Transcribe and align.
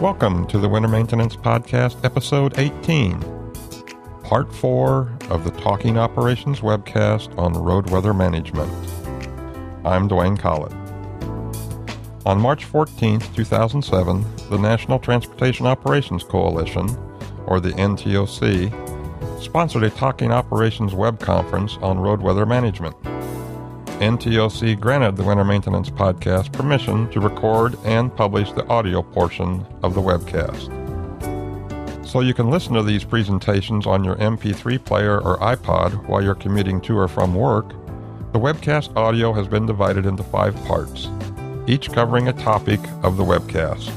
Welcome 0.00 0.46
to 0.46 0.56
the 0.56 0.66
Winter 0.66 0.88
Maintenance 0.88 1.36
Podcast, 1.36 2.02
Episode 2.06 2.58
18, 2.58 3.20
Part 4.24 4.50
4 4.50 5.18
of 5.28 5.44
the 5.44 5.50
Talking 5.60 5.98
Operations 5.98 6.60
webcast 6.60 7.36
on 7.38 7.52
road 7.52 7.90
weather 7.90 8.14
management. 8.14 8.72
I'm 9.84 10.08
Dwayne 10.08 10.38
Collett. 10.38 10.72
On 12.24 12.40
March 12.40 12.64
14, 12.64 13.20
2007, 13.20 14.24
the 14.48 14.56
National 14.56 14.98
Transportation 14.98 15.66
Operations 15.66 16.24
Coalition, 16.24 16.88
or 17.44 17.60
the 17.60 17.72
NTOC, 17.72 19.42
sponsored 19.42 19.82
a 19.82 19.90
Talking 19.90 20.32
Operations 20.32 20.94
web 20.94 21.20
conference 21.20 21.76
on 21.82 21.98
road 21.98 22.22
weather 22.22 22.46
management. 22.46 22.96
NTOC 24.00 24.80
granted 24.80 25.18
the 25.18 25.22
Winter 25.22 25.44
Maintenance 25.44 25.90
Podcast 25.90 26.54
permission 26.54 27.10
to 27.10 27.20
record 27.20 27.76
and 27.84 28.16
publish 28.16 28.50
the 28.50 28.66
audio 28.68 29.02
portion 29.02 29.66
of 29.82 29.92
the 29.92 30.00
webcast. 30.00 30.74
So 32.06 32.20
you 32.20 32.32
can 32.32 32.48
listen 32.48 32.72
to 32.72 32.82
these 32.82 33.04
presentations 33.04 33.86
on 33.86 34.02
your 34.02 34.16
MP3 34.16 34.82
player 34.82 35.20
or 35.20 35.36
iPod 35.40 36.08
while 36.08 36.24
you're 36.24 36.34
commuting 36.34 36.80
to 36.80 36.96
or 36.96 37.08
from 37.08 37.34
work. 37.34 37.68
The 38.32 38.38
webcast 38.38 38.96
audio 38.96 39.34
has 39.34 39.46
been 39.46 39.66
divided 39.66 40.06
into 40.06 40.22
five 40.22 40.56
parts, 40.64 41.08
each 41.66 41.92
covering 41.92 42.28
a 42.28 42.32
topic 42.32 42.80
of 43.02 43.18
the 43.18 43.24
webcast. 43.24 43.92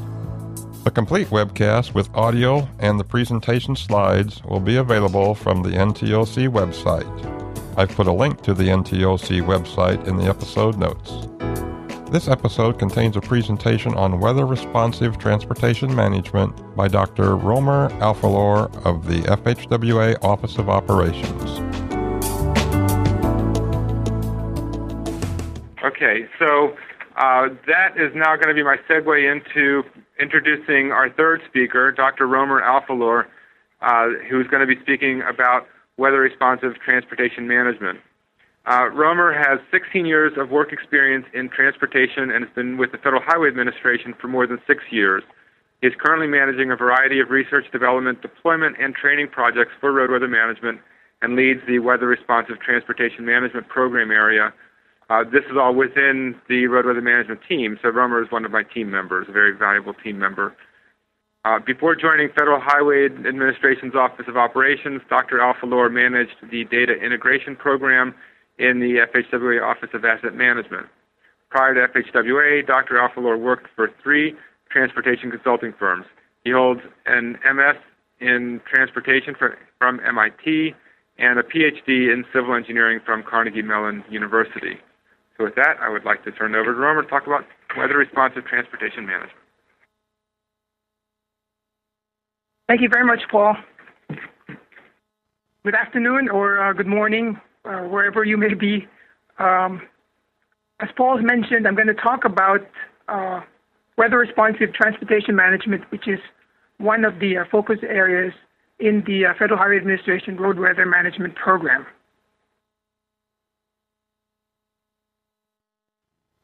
The 0.83 0.91
complete 0.91 1.27
webcast 1.27 1.93
with 1.93 2.13
audio 2.13 2.67
and 2.79 2.99
the 2.99 3.05
presentation 3.05 3.77
slides 3.77 4.43
will 4.43 4.59
be 4.59 4.75
available 4.75 5.33
from 5.33 5.63
the 5.63 5.69
NTOC 5.69 6.49
website. 6.49 7.42
I've 7.75 7.89
put 7.89 8.05
a 8.05 8.11
link 8.11 8.41
to 8.43 8.53
the 8.53 8.65
NTOC 8.65 9.41
website 9.41 10.07
in 10.07 10.17
the 10.17 10.25
episode 10.25 10.77
notes. 10.77 11.27
This 12.11 12.27
episode 12.27 12.77
contains 12.77 13.17
a 13.17 13.21
presentation 13.21 13.95
on 13.95 14.19
weather 14.19 14.45
responsive 14.45 15.17
transportation 15.17 15.95
management 15.95 16.75
by 16.75 16.87
Dr. 16.87 17.35
Roemer 17.35 17.89
Alfelor 17.99 18.71
of 18.85 19.07
the 19.07 19.21
FHWA 19.21 20.23
Office 20.23 20.59
of 20.59 20.69
Operations. 20.69 21.59
Okay, 25.83 26.27
so 26.37 26.77
uh, 27.17 27.49
that 27.65 27.97
is 27.97 28.13
now 28.13 28.35
going 28.35 28.49
to 28.49 28.53
be 28.53 28.61
my 28.61 28.77
segue 28.87 29.31
into 29.31 29.81
introducing 30.19 30.91
our 30.91 31.09
third 31.09 31.41
speaker, 31.47 31.91
Dr. 31.91 32.27
Roemer 32.27 32.61
Alfelor, 32.61 33.25
uh, 33.81 34.09
who's 34.29 34.45
going 34.45 34.61
to 34.61 34.67
be 34.67 34.79
speaking 34.83 35.23
about 35.23 35.67
weather 35.97 36.19
responsive 36.19 36.73
transportation 36.83 37.47
management. 37.47 37.99
Uh, 38.65 38.89
Roemer 38.93 39.33
has 39.33 39.59
16 39.71 40.05
years 40.05 40.33
of 40.37 40.49
work 40.49 40.71
experience 40.71 41.25
in 41.33 41.49
transportation 41.49 42.31
and 42.31 42.45
has 42.45 42.53
been 42.55 42.77
with 42.77 42.91
the 42.91 42.97
Federal 42.97 43.21
Highway 43.21 43.49
Administration 43.49 44.13
for 44.19 44.27
more 44.27 44.47
than 44.47 44.59
six 44.65 44.83
years. 44.89 45.23
He 45.81 45.87
is 45.87 45.93
currently 45.99 46.27
managing 46.27 46.71
a 46.71 46.77
variety 46.77 47.19
of 47.19 47.29
research, 47.29 47.65
development, 47.73 48.21
deployment, 48.21 48.77
and 48.79 48.95
training 48.95 49.27
projects 49.27 49.73
for 49.81 49.91
road 49.91 50.11
weather 50.11 50.29
management 50.29 50.79
and 51.21 51.35
leads 51.35 51.59
the 51.67 51.79
Weather 51.79 52.07
Responsive 52.07 52.59
Transportation 52.59 53.25
Management 53.25 53.67
Program 53.67 54.09
area. 54.09 54.53
Uh, 55.09 55.23
this 55.23 55.43
is 55.51 55.57
all 55.59 55.75
within 55.75 56.35
the 56.47 56.67
road 56.67 56.85
weather 56.85 57.01
management 57.01 57.41
team, 57.47 57.77
so 57.81 57.89
Roemer 57.89 58.23
is 58.23 58.31
one 58.31 58.45
of 58.45 58.51
my 58.51 58.63
team 58.63 58.89
members, 58.89 59.27
a 59.27 59.33
very 59.33 59.51
valuable 59.51 59.93
team 59.93 60.17
member. 60.17 60.55
Uh, 61.45 61.59
before 61.59 61.93
joining 61.93 62.29
Federal 62.29 62.61
Highway 62.61 63.05
Administration's 63.05 63.95
Office 63.95 64.25
of 64.29 64.37
Operations, 64.37 65.01
Dr. 65.09 65.39
Alfelor 65.39 65.91
managed 65.91 66.35
the 66.49 66.63
Data 66.63 66.93
Integration 66.93 67.57
Program 67.57 68.15
in 68.59 68.79
the 68.79 69.05
FHWA 69.13 69.61
Office 69.61 69.89
of 69.93 70.05
Asset 70.05 70.35
Management. 70.35 70.87
Prior 71.49 71.73
to 71.73 71.81
FHWA, 71.91 72.65
Dr. 72.65 72.95
Alfelor 72.95 73.37
worked 73.37 73.67
for 73.75 73.91
three 74.01 74.35
transportation 74.71 75.31
consulting 75.31 75.73
firms. 75.77 76.05
He 76.45 76.51
holds 76.51 76.79
an 77.07 77.37
MS 77.43 77.75
in 78.21 78.61
transportation 78.65 79.35
from 79.77 79.99
MIT 79.99 80.73
and 81.17 81.39
a 81.39 81.43
PhD 81.43 82.11
in 82.11 82.23
civil 82.33 82.55
engineering 82.55 83.01
from 83.05 83.21
Carnegie 83.21 83.61
Mellon 83.61 84.03
University. 84.09 84.77
So 85.37 85.43
with 85.43 85.55
that, 85.55 85.75
I 85.81 85.89
would 85.89 86.05
like 86.05 86.23
to 86.23 86.31
turn 86.31 86.55
it 86.55 86.57
over 86.57 86.73
to 86.73 86.79
Roemer 86.79 87.03
to 87.03 87.09
talk 87.09 87.27
about 87.27 87.43
weather 87.77 87.97
responsive 87.97 88.45
transportation 88.45 89.05
management. 89.05 89.42
Thank 92.67 92.81
you 92.81 92.89
very 92.89 93.05
much, 93.05 93.21
Paul. 93.29 93.55
Good 95.65 95.75
afternoon 95.75 96.29
or 96.29 96.63
uh, 96.63 96.73
good 96.73 96.87
morning, 96.87 97.39
uh, 97.65 97.81
wherever 97.81 98.23
you 98.23 98.37
may 98.37 98.53
be. 98.53 98.87
Um, 99.37 99.81
as 100.79 100.89
Paul 100.95 101.17
has 101.17 101.25
mentioned, 101.25 101.67
I'm 101.67 101.75
going 101.75 101.87
to 101.87 101.93
talk 101.93 102.23
about 102.25 102.61
uh, 103.09 103.41
weather 103.97 104.17
responsive 104.17 104.73
transportation 104.73 105.35
management, 105.35 105.89
which 105.91 106.07
is 106.07 106.19
one 106.77 107.03
of 107.03 107.19
the 107.19 107.37
uh, 107.37 107.43
focus 107.51 107.79
areas 107.83 108.33
in 108.79 109.03
the 109.05 109.25
uh, 109.25 109.33
Federal 109.37 109.59
Highway 109.59 109.77
Administration 109.77 110.37
Road 110.37 110.57
Weather 110.57 110.85
Management 110.85 111.35
Program. 111.35 111.85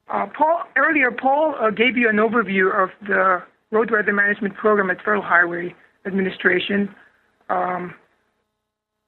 Uh, 0.09 0.25
Paul, 0.37 0.63
earlier, 0.75 1.11
Paul 1.11 1.55
gave 1.75 1.95
you 1.95 2.09
an 2.09 2.17
overview 2.17 2.73
of 2.73 2.89
the 3.07 3.41
Road 3.71 3.91
Weather 3.91 4.13
Management 4.13 4.55
Program 4.55 4.89
at 4.89 4.97
Federal 4.97 5.21
Highway 5.21 5.75
administration. 6.09 6.93
Um, 7.49 7.95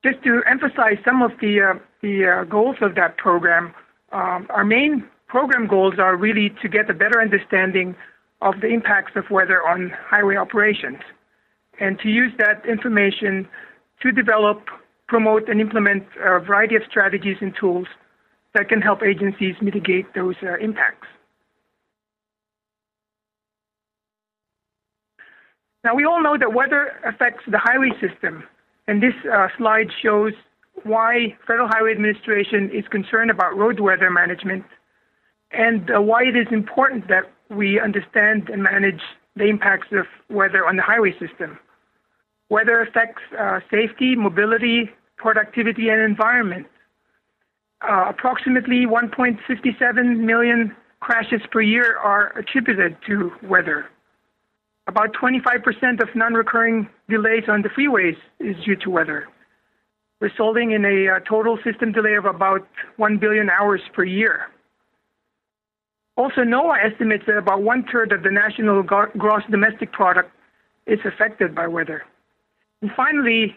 just 0.03 0.23
to 0.23 0.41
emphasize 0.49 0.97
some 1.05 1.21
of 1.21 1.31
the 1.41 1.53
uh, 1.61 1.79
the 2.01 2.15
uh, 2.25 2.43
goals 2.45 2.77
of 2.81 2.95
that 2.95 3.17
program, 3.17 3.73
um, 4.11 4.47
our 4.49 4.65
main 4.65 5.05
program 5.27 5.67
goals 5.67 5.95
are 5.99 6.15
really 6.15 6.47
to 6.61 6.67
get 6.67 6.89
a 6.89 6.93
better 6.93 7.21
understanding 7.21 7.95
of 8.41 8.55
the 8.61 8.67
impacts 8.67 9.13
of 9.15 9.29
weather 9.29 9.59
on 9.67 9.91
highway 10.11 10.35
operations, 10.35 11.01
and 11.79 11.99
to 11.99 12.09
use 12.09 12.33
that 12.39 12.65
information 12.65 13.47
to 14.01 14.11
develop, 14.11 14.59
promote, 15.07 15.47
and 15.49 15.61
implement 15.61 16.03
a 16.23 16.39
variety 16.39 16.75
of 16.75 16.81
strategies 16.89 17.37
and 17.41 17.53
tools 17.59 17.87
that 18.55 18.67
can 18.67 18.81
help 18.81 19.03
agencies 19.03 19.55
mitigate 19.61 20.07
those 20.15 20.35
uh, 20.43 20.57
impacts. 20.57 21.07
Now, 25.83 25.95
we 25.95 26.05
all 26.05 26.21
know 26.21 26.37
that 26.37 26.53
weather 26.53 26.91
affects 27.05 27.43
the 27.49 27.57
highway 27.57 27.89
system, 27.99 28.43
and 28.87 29.01
this 29.01 29.13
uh, 29.31 29.47
slide 29.57 29.87
shows 30.01 30.33
why 30.83 31.35
Federal 31.47 31.67
Highway 31.67 31.91
Administration 31.91 32.69
is 32.71 32.87
concerned 32.89 33.31
about 33.31 33.57
road 33.57 33.79
weather 33.79 34.09
management 34.09 34.63
and 35.51 35.89
uh, 35.91 36.01
why 36.01 36.23
it 36.23 36.35
is 36.35 36.47
important 36.51 37.07
that 37.07 37.31
we 37.49 37.79
understand 37.79 38.49
and 38.49 38.63
manage 38.63 39.01
the 39.35 39.45
impacts 39.45 39.87
of 39.91 40.05
weather 40.29 40.67
on 40.67 40.75
the 40.75 40.81
highway 40.81 41.11
system. 41.19 41.57
Weather 42.49 42.81
affects 42.81 43.21
uh, 43.39 43.59
safety, 43.69 44.15
mobility, 44.15 44.89
productivity, 45.17 45.89
and 45.89 46.01
environment. 46.01 46.67
Uh, 47.81 48.05
approximately 48.09 48.85
1.57 48.85 50.17
million 50.19 50.75
crashes 50.99 51.41
per 51.51 51.61
year 51.61 51.97
are 51.97 52.37
attributed 52.37 52.95
to 53.07 53.31
weather. 53.41 53.85
About 54.87 55.13
25% 55.13 56.01
of 56.01 56.09
non-recurring 56.15 56.89
delays 57.09 57.43
on 57.47 57.61
the 57.61 57.69
freeways 57.69 58.17
is 58.39 58.55
due 58.65 58.75
to 58.77 58.89
weather, 58.89 59.27
resulting 60.19 60.71
in 60.71 60.85
a 60.85 61.15
uh, 61.15 61.19
total 61.19 61.57
system 61.63 61.91
delay 61.91 62.15
of 62.15 62.25
about 62.25 62.67
1 62.97 63.17
billion 63.17 63.49
hours 63.49 63.81
per 63.93 64.03
year. 64.03 64.47
Also, 66.17 66.41
NOAA 66.41 66.91
estimates 66.91 67.23
that 67.27 67.37
about 67.37 67.61
one 67.61 67.85
third 67.91 68.11
of 68.11 68.23
the 68.23 68.31
national 68.31 68.83
gross 68.83 69.43
domestic 69.49 69.91
product 69.91 70.31
is 70.87 70.99
affected 71.05 71.55
by 71.55 71.67
weather. 71.67 72.03
And 72.81 72.91
finally, 72.95 73.55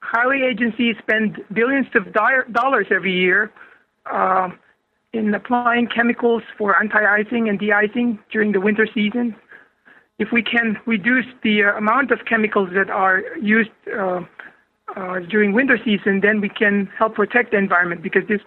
highway 0.00 0.42
agencies 0.48 0.96
spend 0.98 1.38
billions 1.52 1.86
of 1.94 2.12
dollars 2.12 2.86
every 2.90 3.12
year 3.12 3.50
uh, 4.10 4.50
in 5.12 5.34
applying 5.34 5.88
chemicals 5.88 6.42
for 6.56 6.78
anti-icing 6.78 7.48
and 7.48 7.58
de-icing 7.58 8.18
during 8.30 8.52
the 8.52 8.60
winter 8.60 8.86
season 8.94 9.34
if 10.18 10.28
we 10.32 10.42
can 10.42 10.78
reduce 10.86 11.26
the 11.42 11.64
uh, 11.64 11.76
amount 11.76 12.10
of 12.10 12.24
chemicals 12.28 12.70
that 12.74 12.90
are 12.90 13.22
used 13.40 13.70
uh, 13.96 14.20
uh, 14.96 15.20
during 15.20 15.52
winter 15.52 15.78
season, 15.84 16.20
then 16.20 16.40
we 16.40 16.48
can 16.48 16.86
help 16.98 17.14
protect 17.14 17.52
the 17.52 17.58
environment 17.58 18.02
because 18.02 18.22
these 18.28 18.40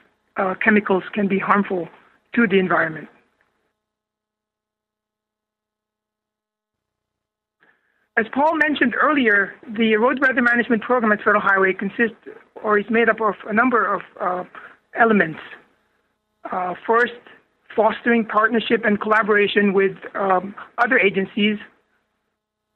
chemicals 0.64 1.04
can 1.14 1.28
be 1.28 1.38
harmful 1.38 1.88
to 2.34 2.48
the 2.48 2.58
environment. 2.58 3.08
As 8.18 8.26
Paul 8.34 8.58
mentioned 8.58 8.96
earlier, 9.02 9.54
the 9.78 9.96
road 9.96 10.20
weather 10.20 10.42
management 10.42 10.82
program 10.82 11.12
at 11.12 11.20
Federal 11.20 11.42
Highway 11.42 11.74
consists 11.74 12.18
or 12.62 12.78
is 12.78 12.86
made 12.90 13.08
up 13.08 13.22
of 13.22 13.36
a 13.48 13.54
number 13.54 13.86
of 13.94 14.02
uh, 14.20 14.44
elements. 15.00 15.40
Uh, 16.52 16.74
first, 16.86 17.14
fostering 17.76 18.26
partnership 18.26 18.84
and 18.86 19.00
collaboration 19.00 19.74
with 19.74 19.96
um, 20.16 20.56
other 20.78 20.98
agencies. 20.98 21.58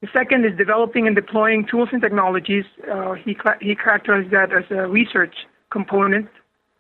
The 0.02 0.08
second 0.14 0.46
is 0.46 0.58
developing 0.58 1.08
and 1.08 1.16
deploying 1.16 1.66
tools 1.66 1.90
and 1.92 2.02
technologies. 2.02 2.66
Uh, 2.92 3.14
he, 3.14 3.38
he 3.62 3.76
characterized 3.76 4.32
that 4.32 4.52
as 4.54 4.66
a 4.70 4.88
research 4.88 5.36
component 5.72 6.30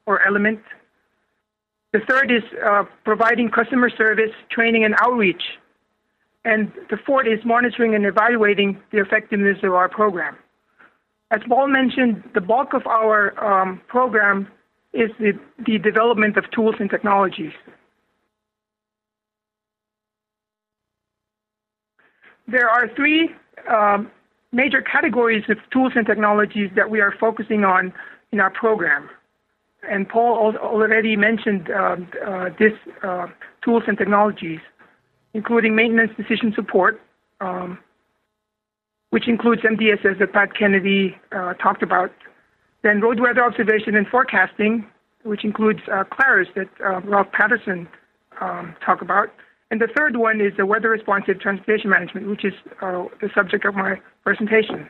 or 0.05 0.25
element. 0.27 0.59
The 1.93 2.01
third 2.07 2.29
is 2.29 2.43
uh, 2.63 2.83
providing 3.03 3.49
customer 3.49 3.89
service, 3.89 4.31
training, 4.51 4.83
and 4.83 4.95
outreach. 5.01 5.43
And 6.43 6.71
the 6.89 6.97
fourth 6.97 7.25
is 7.25 7.39
monitoring 7.43 7.95
and 7.95 8.05
evaluating 8.05 8.79
the 8.91 8.99
effectiveness 8.99 9.57
of 9.63 9.73
our 9.73 9.89
program. 9.89 10.37
As 11.31 11.39
Paul 11.49 11.67
mentioned, 11.69 12.23
the 12.33 12.41
bulk 12.41 12.73
of 12.73 12.85
our 12.85 13.33
um, 13.43 13.81
program 13.87 14.47
is 14.93 15.09
the, 15.19 15.31
the 15.65 15.79
development 15.79 16.37
of 16.37 16.49
tools 16.51 16.75
and 16.79 16.89
technologies. 16.89 17.51
There 22.47 22.69
are 22.69 22.87
three 22.95 23.29
um, 23.69 24.11
major 24.51 24.81
categories 24.81 25.43
of 25.49 25.57
tools 25.71 25.93
and 25.95 26.05
technologies 26.05 26.69
that 26.75 26.89
we 26.89 27.01
are 27.01 27.13
focusing 27.19 27.63
on 27.63 27.93
in 28.31 28.39
our 28.39 28.49
program. 28.49 29.09
And 29.89 30.07
Paul 30.07 30.55
already 30.57 31.15
mentioned 31.15 31.69
uh, 31.69 31.97
uh, 32.25 32.49
this 32.57 32.73
uh, 33.03 33.27
tools 33.63 33.83
and 33.87 33.97
technologies, 33.97 34.59
including 35.33 35.75
maintenance 35.75 36.11
decision 36.17 36.53
support, 36.55 37.01
um, 37.41 37.77
which 39.11 39.27
includes 39.27 39.61
MDSS 39.61 40.19
that 40.19 40.33
Pat 40.33 40.55
Kennedy 40.57 41.15
uh, 41.31 41.53
talked 41.55 41.83
about. 41.83 42.11
Then 42.83 43.01
road 43.01 43.19
weather 43.19 43.43
observation 43.43 43.95
and 43.95 44.07
forecasting, 44.07 44.85
which 45.23 45.43
includes 45.43 45.79
uh, 45.91 46.03
Clarus 46.03 46.47
that 46.55 46.69
uh, 46.83 47.01
Ralph 47.01 47.31
Patterson 47.31 47.87
um, 48.41 48.75
talked 48.85 49.01
about. 49.01 49.29
And 49.71 49.81
the 49.81 49.87
third 49.95 50.15
one 50.15 50.41
is 50.41 50.53
the 50.57 50.65
weather 50.65 50.89
responsive 50.89 51.39
transportation 51.39 51.89
management, 51.89 52.27
which 52.29 52.45
is 52.45 52.53
uh, 52.81 53.05
the 53.21 53.29
subject 53.33 53.65
of 53.65 53.75
my 53.75 53.99
presentation. 54.23 54.87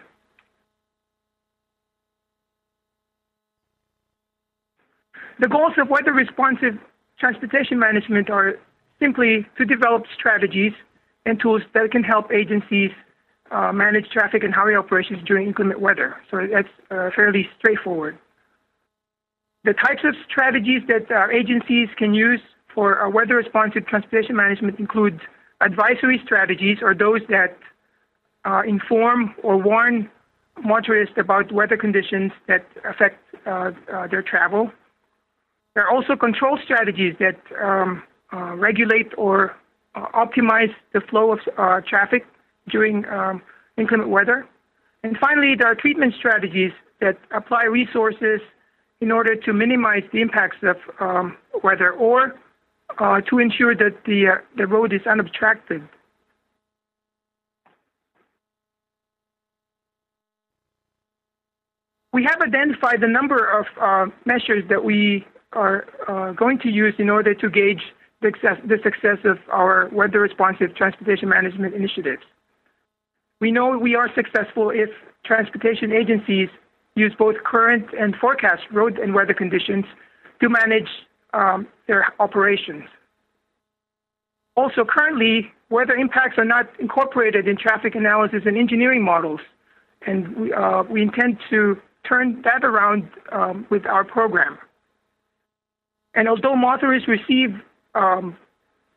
The 5.40 5.48
goals 5.48 5.74
of 5.78 5.90
weather 5.90 6.14
responsive 6.14 6.78
transportation 7.20 7.80
management 7.80 8.30
are 8.30 8.56
simply 9.00 9.46
to 9.58 9.66
develop 9.66 10.04
strategies 10.18 10.74
and 11.26 11.40
tools 11.40 11.62
that 11.74 11.92
can 11.92 12.04
help 12.04 12.32
agencies 12.32 12.92
uh, 13.52 13.72
manage 13.72 14.10
traffic 14.10 14.44
and 14.44 14.54
highway 14.54 14.76
operations 14.76 15.20
during 15.26 15.48
inclement 15.48 15.80
weather. 15.80 16.16
So 16.32 16.48
that's 16.52 16.68
uh, 16.92 17.10
fairly 17.16 17.48
straightforward. 17.60 18.18
The 19.64 19.74
types 19.74 20.02
of 20.04 20.16
strategies 20.30 20.82
that 20.88 21.12
our 21.12 21.32
agencies 21.32 21.90
can 21.98 22.14
use 22.14 22.40
for 22.76 23.10
weather 23.10 23.36
responsive 23.38 23.88
transportation 23.88 24.36
management 24.36 24.80
include 24.80 25.20
advisory 25.62 26.22
strategies, 26.24 26.80
or 26.82 26.94
those 26.94 27.22
that 27.30 27.58
uh, 28.44 28.62
inform 28.68 29.34
or 29.42 29.58
warn 29.58 30.10
motorists 30.64 31.16
about 31.18 31.52
weather 31.52 31.78
conditions 31.78 32.32
that 32.48 32.66
affect 32.88 33.18
uh, 33.48 33.72
uh, 33.92 34.08
their 34.08 34.22
travel. 34.22 34.72
There 35.74 35.86
are 35.86 35.94
also 35.94 36.16
control 36.16 36.60
strategies 36.64 37.16
that 37.20 37.40
um, 37.62 38.04
uh, 38.32 38.56
regulate 38.56 39.12
or 39.18 39.56
uh, 39.96 40.08
optimize 40.14 40.74
the 40.94 41.02
flow 41.02 41.34
of 41.34 41.40
uh, 41.58 41.82
traffic 41.82 42.26
during 42.70 43.06
um, 43.06 43.42
inclement 43.78 44.10
weather. 44.10 44.46
And 45.04 45.18
finally, 45.18 45.56
there 45.58 45.68
are 45.68 45.76
treatment 45.76 46.14
strategies 46.18 46.72
that 47.02 47.18
apply 47.32 47.66
resources 47.66 48.42
in 49.02 49.12
order 49.12 49.36
to 49.36 49.54
minimize 49.54 50.04
the 50.12 50.22
impacts 50.22 50.58
of 50.64 50.78
um, 51.00 51.38
weather 51.64 51.92
or 51.92 52.36
uh, 52.98 53.22
to 53.22 53.40
ensure 53.40 53.76
that 53.76 54.04
the, 54.06 54.28
uh, 54.28 54.36
the 54.58 54.68
road 54.68 54.94
is 54.94 55.02
unobstructed. 55.06 55.88
We 62.14 62.24
have 62.24 62.42
identified 62.42 63.04
a 63.04 63.10
number 63.10 63.46
of 63.60 63.66
uh, 63.82 64.12
measures 64.26 64.64
that 64.70 64.86
we 64.86 65.26
are 65.52 65.86
uh, 66.08 66.32
going 66.32 66.60
to 66.60 66.70
use 66.70 66.94
in 66.98 67.10
order 67.10 67.34
to 67.34 67.50
gauge 67.50 67.82
the 68.22 68.32
success, 68.32 68.58
the 68.66 68.78
success 68.84 69.18
of 69.26 69.38
our 69.52 69.90
weather 69.92 70.22
responsive 70.22 70.76
transportation 70.76 71.28
management 71.28 71.74
initiatives. 71.74 72.24
We 73.42 73.52
know 73.52 73.78
we 73.78 73.96
are 73.96 74.10
successful 74.16 74.70
if 74.70 74.90
transportation 75.26 75.92
agencies 75.92 76.48
use 76.96 77.14
both 77.18 77.36
current 77.44 77.88
and 78.00 78.16
forecast 78.16 78.62
road 78.72 78.98
and 78.98 79.14
weather 79.14 79.34
conditions 79.34 79.86
to 80.42 80.50
manage 80.50 80.88
um, 81.36 81.68
their 81.88 82.14
operations. 82.20 82.86
Also, 84.56 84.86
currently, 84.86 85.52
weather 85.70 85.96
impacts 85.96 86.38
are 86.38 86.46
not 86.46 86.68
incorporated 86.80 87.48
in 87.48 87.58
traffic 87.58 87.94
analysis 87.94 88.44
and 88.46 88.58
engineering 88.58 89.04
models, 89.04 89.42
and 90.08 90.36
we, 90.38 90.54
uh, 90.54 90.84
we 90.84 91.02
intend 91.02 91.38
to 91.50 91.80
turn 92.08 92.42
that 92.44 92.64
around 92.64 93.10
um, 93.32 93.68
with 93.70 93.86
our 93.86 94.04
program. 94.04 94.58
And 96.14 96.30
although 96.30 96.56
motorists 96.56 97.08
receive 97.08 97.50
um, 97.96 98.38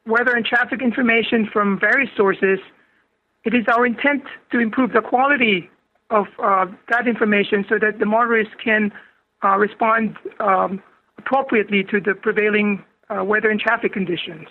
weather 0.07 0.37
and 0.37 0.45
traffic 0.45 0.81
information 0.81 1.49
from 1.53 1.79
various 1.81 2.11
sources, 2.17 2.61
it 3.45 3.55
is 3.55 3.65
our 3.73 3.85
intent 3.85 4.23
to 4.53 4.61
improve 4.61 4.93
the 4.93 5.01
quality 5.01 5.69
of 6.11 6.27
uh, 6.43 6.67
that 6.89 7.09
information 7.09 7.65
so 7.69 7.79
that 7.81 7.99
the 7.99 8.07
motorists 8.07 8.55
can 8.63 8.93
uh, 9.43 9.57
respond 9.57 10.17
um, 10.39 10.83
appropriately 11.19 11.85
to 11.85 12.01
the 12.01 12.15
prevailing 12.15 12.85
uh, 13.11 13.25
weather 13.25 13.51
and 13.51 13.61
traffic 13.61 13.93
conditions. 13.93 14.47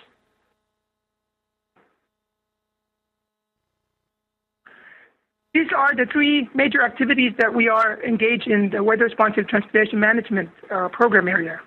These 5.54 5.68
are 5.76 5.94
the 5.96 6.06
three 6.12 6.48
major 6.54 6.82
activities 6.82 7.32
that 7.38 7.52
we 7.52 7.68
are 7.68 8.02
engaged 8.04 8.46
in 8.46 8.70
the 8.70 8.82
weather 8.82 9.04
responsive 9.04 9.48
transportation 9.48 9.98
management 9.98 10.50
uh, 10.70 10.88
program 10.88 11.26
area. 11.26 11.60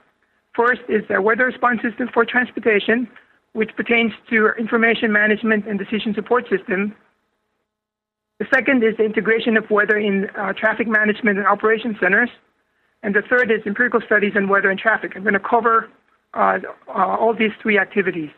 First 0.55 0.81
is 0.87 1.01
the 1.09 1.21
weather 1.21 1.45
response 1.45 1.81
system 1.81 2.07
for 2.13 2.23
transportation, 2.23 3.09
which 3.53 3.71
pertains 3.75 4.11
to 4.29 4.51
information 4.57 5.11
management 5.11 5.67
and 5.67 5.79
decision 5.79 6.13
support 6.13 6.45
system. 6.49 6.95
The 8.39 8.45
second 8.53 8.83
is 8.83 8.95
the 8.97 9.03
integration 9.03 9.57
of 9.57 9.69
weather 9.69 9.97
in 9.97 10.29
uh, 10.37 10.53
traffic 10.53 10.87
management 10.87 11.37
and 11.37 11.47
operation 11.47 11.97
centers. 11.99 12.29
And 13.03 13.15
the 13.15 13.21
third 13.27 13.49
is 13.51 13.61
empirical 13.65 14.01
studies 14.05 14.33
on 14.35 14.47
weather 14.47 14.69
and 14.69 14.79
traffic. 14.79 15.13
I'm 15.15 15.23
going 15.23 15.33
to 15.33 15.39
cover 15.39 15.89
uh, 16.33 16.59
uh, 16.87 16.91
all 16.91 17.35
these 17.37 17.51
three 17.61 17.77
activities. 17.79 18.29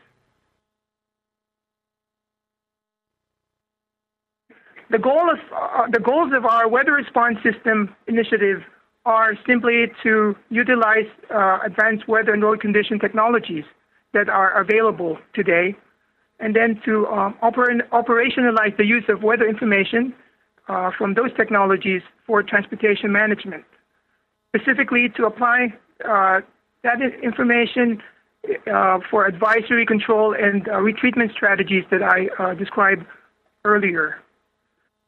The, 4.89 4.99
goal 4.99 5.29
of, 5.29 5.39
uh, 5.55 5.87
the 5.91 5.99
goals 5.99 6.31
of 6.35 6.45
our 6.45 6.67
weather 6.67 6.93
response 6.93 7.37
system 7.43 7.93
initiative 8.07 8.61
are 9.05 9.33
simply 9.45 9.87
to 10.03 10.35
utilize 10.49 11.07
uh, 11.33 11.59
advanced 11.65 12.07
weather 12.07 12.31
and 12.31 12.41
road 12.41 12.61
condition 12.61 12.99
technologies 12.99 13.65
that 14.13 14.29
are 14.29 14.61
available 14.61 15.17
today, 15.33 15.75
and 16.39 16.55
then 16.55 16.79
to 16.85 17.07
um, 17.07 17.35
oper- 17.43 17.81
operationalize 17.91 18.77
the 18.77 18.85
use 18.85 19.03
of 19.09 19.23
weather 19.23 19.47
information 19.47 20.13
uh, 20.69 20.91
from 20.97 21.15
those 21.15 21.31
technologies 21.35 22.01
for 22.25 22.43
transportation 22.43 23.11
management. 23.11 23.65
Specifically, 24.55 25.09
to 25.17 25.25
apply 25.25 25.73
uh, 26.07 26.41
that 26.83 27.01
information 27.23 28.01
uh, 28.71 28.99
for 29.09 29.25
advisory 29.25 29.85
control 29.85 30.35
and 30.37 30.67
uh, 30.67 30.73
retreatment 30.73 31.31
strategies 31.31 31.83
that 31.89 32.03
I 32.03 32.27
uh, 32.37 32.53
described 32.53 33.05
earlier. 33.65 34.17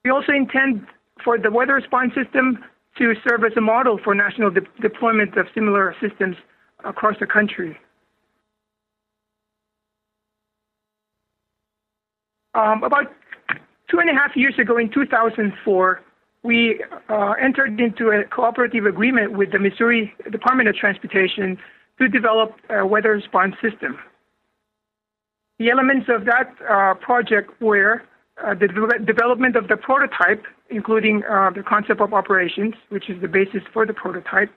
We 0.03 0.11
also 0.11 0.31
intend 0.31 0.87
for 1.23 1.37
the 1.37 1.51
weather 1.51 1.73
response 1.73 2.13
system 2.15 2.63
to 2.97 3.13
serve 3.27 3.43
as 3.43 3.51
a 3.57 3.61
model 3.61 3.99
for 4.03 4.15
national 4.15 4.51
de- 4.51 4.61
deployment 4.81 5.37
of 5.37 5.47
similar 5.53 5.95
systems 6.01 6.37
across 6.83 7.15
the 7.19 7.27
country. 7.27 7.77
Um, 12.53 12.83
about 12.83 13.11
two 13.91 13.99
and 13.99 14.09
a 14.09 14.13
half 14.13 14.35
years 14.35 14.57
ago, 14.57 14.77
in 14.77 14.89
2004, 14.89 16.01
we 16.45 16.83
uh, 17.09 17.33
entered 17.41 17.79
into 17.81 18.11
a 18.11 18.23
cooperative 18.25 18.85
agreement 18.85 19.33
with 19.33 19.51
the 19.51 19.59
Missouri 19.59 20.13
Department 20.31 20.69
of 20.69 20.75
Transportation 20.75 21.57
to 21.99 22.07
develop 22.07 22.53
a 22.69 22.85
weather 22.85 23.11
response 23.11 23.55
system. 23.61 23.97
The 25.57 25.71
elements 25.71 26.07
of 26.07 26.25
that 26.25 26.53
uh, 26.69 26.93
project 26.95 27.59
were 27.61 28.03
uh, 28.43 28.53
the 28.53 28.67
de- 28.67 29.05
development 29.05 29.55
of 29.55 29.67
the 29.69 29.77
prototype, 29.77 30.43
including 30.69 31.23
uh, 31.23 31.49
the 31.49 31.63
concept 31.63 32.01
of 32.01 32.13
operations, 32.13 32.75
which 32.89 33.09
is 33.09 33.19
the 33.21 33.27
basis 33.27 33.61
for 33.73 33.85
the 33.85 33.93
prototype, 33.93 34.51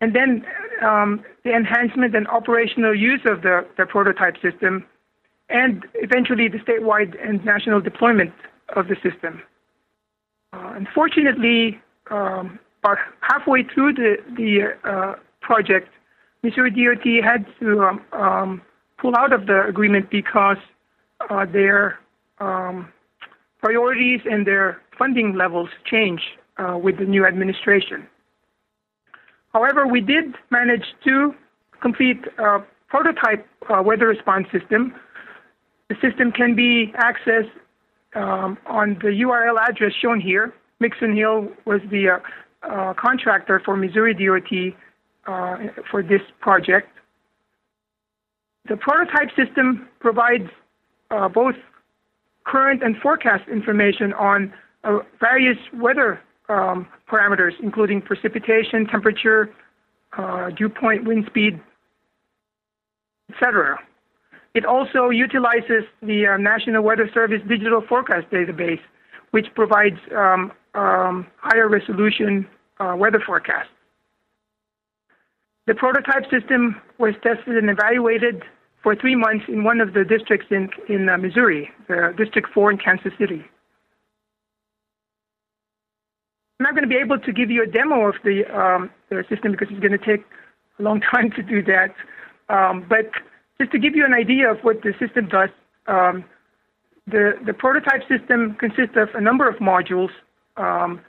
and 0.00 0.14
then 0.14 0.46
um, 0.82 1.22
the 1.44 1.52
enhancement 1.52 2.14
and 2.14 2.26
operational 2.28 2.94
use 2.94 3.20
of 3.26 3.42
the, 3.42 3.66
the 3.76 3.84
prototype 3.84 4.36
system, 4.40 4.86
and 5.50 5.84
eventually 5.94 6.48
the 6.48 6.58
statewide 6.58 7.14
and 7.26 7.44
national 7.44 7.80
deployment 7.80 8.32
of 8.76 8.86
the 8.88 8.96
system. 9.02 9.42
Uh, 10.52 10.72
unfortunately, 10.74 11.80
um, 12.10 12.58
about 12.82 12.98
halfway 13.20 13.62
through 13.62 13.92
the, 13.94 14.16
the 14.36 14.74
uh, 14.88 15.14
project, 15.40 15.88
Missouri 16.42 16.70
DOT 16.70 17.24
had 17.24 17.46
to 17.60 17.82
um, 17.82 18.00
um, 18.12 18.62
pull 18.98 19.14
out 19.16 19.32
of 19.32 19.46
the 19.46 19.64
agreement 19.68 20.10
because 20.10 20.56
uh, 21.28 21.44
their 21.44 21.98
um, 22.38 22.88
priorities 23.62 24.20
and 24.24 24.46
their 24.46 24.80
funding 24.98 25.36
levels 25.36 25.68
changed 25.84 26.24
uh, 26.58 26.76
with 26.76 26.98
the 26.98 27.04
new 27.04 27.26
administration. 27.26 28.06
However, 29.52 29.86
we 29.86 30.00
did 30.00 30.34
manage 30.50 30.84
to 31.04 31.34
complete 31.80 32.24
a 32.38 32.60
prototype 32.88 33.46
uh, 33.68 33.82
weather 33.82 34.06
response 34.06 34.46
system 34.52 34.94
The 35.90 35.96
system 36.00 36.30
can 36.30 36.54
be 36.54 36.94
accessed 36.94 37.50
um, 38.14 38.58
on 38.66 38.94
the 39.02 39.08
URL 39.08 39.58
address 39.58 39.92
shown 40.00 40.20
here. 40.20 40.52
Mixon 40.80 41.16
Hill 41.16 41.48
was 41.66 41.80
the 41.90 42.08
uh, 42.08 42.18
uh, 42.68 42.94
contractor 42.94 43.60
for 43.64 43.76
Missouri 43.76 44.14
DOT 44.14 44.74
uh, 45.26 45.68
for 45.90 46.02
this 46.02 46.22
project. 46.40 46.88
The 48.68 48.76
prototype 48.76 49.28
system 49.36 49.88
provides 50.00 50.48
uh, 51.10 51.28
both 51.28 51.54
current 52.44 52.82
and 52.82 52.96
forecast 52.96 53.48
information 53.48 54.12
on 54.14 54.52
uh, 54.84 54.98
various 55.18 55.58
weather 55.74 56.20
um, 56.48 56.86
parameters, 57.08 57.52
including 57.62 58.02
precipitation, 58.02 58.86
temperature, 58.86 59.52
uh, 60.16 60.50
dew 60.50 60.68
point, 60.68 61.04
wind 61.04 61.24
speed, 61.26 61.60
etc. 63.32 63.78
It 64.54 64.64
also 64.64 65.10
utilizes 65.10 65.84
the 66.02 66.26
uh, 66.26 66.36
National 66.36 66.82
Weather 66.82 67.08
Service 67.14 67.40
digital 67.48 67.82
forecast 67.86 68.28
database, 68.30 68.80
which 69.30 69.46
provides 69.54 69.98
um, 70.16 70.52
um, 70.74 71.26
higher 71.38 71.68
resolution 71.68 72.48
uh, 72.80 72.94
weather 72.96 73.22
forecasts. 73.24 73.70
The 75.66 75.74
prototype 75.74 76.28
system 76.30 76.80
was 76.98 77.14
tested 77.22 77.56
and 77.56 77.70
evaluated 77.70 78.42
for 78.82 78.96
three 78.96 79.14
months 79.14 79.44
in 79.46 79.62
one 79.62 79.80
of 79.80 79.92
the 79.92 80.04
districts 80.04 80.46
in, 80.50 80.70
in 80.88 81.08
uh, 81.08 81.16
Missouri, 81.16 81.70
the 81.86 82.12
District 82.16 82.48
4 82.52 82.72
in 82.72 82.78
Kansas 82.78 83.12
City. 83.18 83.44
I'm 86.58 86.64
not 86.64 86.74
going 86.74 86.82
to 86.82 86.88
be 86.88 86.96
able 86.96 87.18
to 87.18 87.32
give 87.32 87.50
you 87.50 87.62
a 87.62 87.66
demo 87.66 88.08
of 88.08 88.16
the, 88.24 88.44
um, 88.52 88.90
the 89.10 89.24
system 89.28 89.52
because 89.52 89.68
it's 89.70 89.80
going 89.80 89.96
to 89.96 89.98
take 89.98 90.24
a 90.78 90.82
long 90.82 91.00
time 91.12 91.30
to 91.32 91.42
do 91.42 91.62
that. 91.62 91.94
Um, 92.48 92.84
but 92.88 93.10
just 93.60 93.72
to 93.72 93.78
give 93.78 93.94
you 93.94 94.06
an 94.06 94.14
idea 94.14 94.50
of 94.50 94.58
what 94.62 94.80
the 94.82 94.94
system 94.98 95.28
does, 95.28 95.50
um, 95.86 96.24
the, 97.06 97.34
the 97.44 97.52
prototype 97.52 98.00
system 98.08 98.56
consists 98.58 98.96
of 98.96 99.08
a 99.14 99.20
number 99.20 99.46
of 99.46 99.56
modules. 99.56 100.08
Um, 100.56 101.00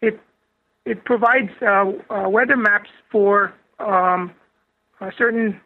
it, 0.00 0.18
it 0.86 1.04
provides 1.04 1.50
uh, 1.60 1.92
uh, 2.08 2.28
weather 2.30 2.56
maps 2.56 2.88
for 3.10 3.52
um, 3.78 4.32
certain 5.18 5.60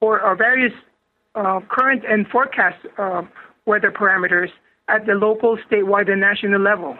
or 0.00 0.20
uh, 0.20 0.34
various 0.34 0.72
uh, 1.36 1.60
current 1.68 2.02
and 2.08 2.26
forecast 2.26 2.78
uh, 2.98 3.22
weather 3.64 3.92
parameters 3.92 4.50
at 4.88 5.06
the 5.06 5.12
local, 5.12 5.56
statewide, 5.70 6.10
and 6.10 6.20
national 6.20 6.60
level. 6.60 6.96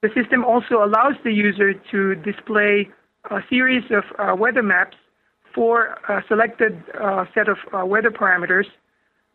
The 0.00 0.08
system 0.14 0.44
also 0.44 0.76
allows 0.82 1.16
the 1.24 1.32
user 1.32 1.74
to 1.90 2.14
display 2.14 2.88
a 3.30 3.40
series 3.50 3.84
of 3.90 4.04
uh, 4.18 4.34
weather 4.34 4.62
maps 4.62 4.96
for 5.54 5.96
a 6.08 6.22
selected 6.28 6.82
uh, 7.00 7.24
set 7.34 7.48
of 7.48 7.58
uh, 7.72 7.84
weather 7.84 8.10
parameters 8.10 8.66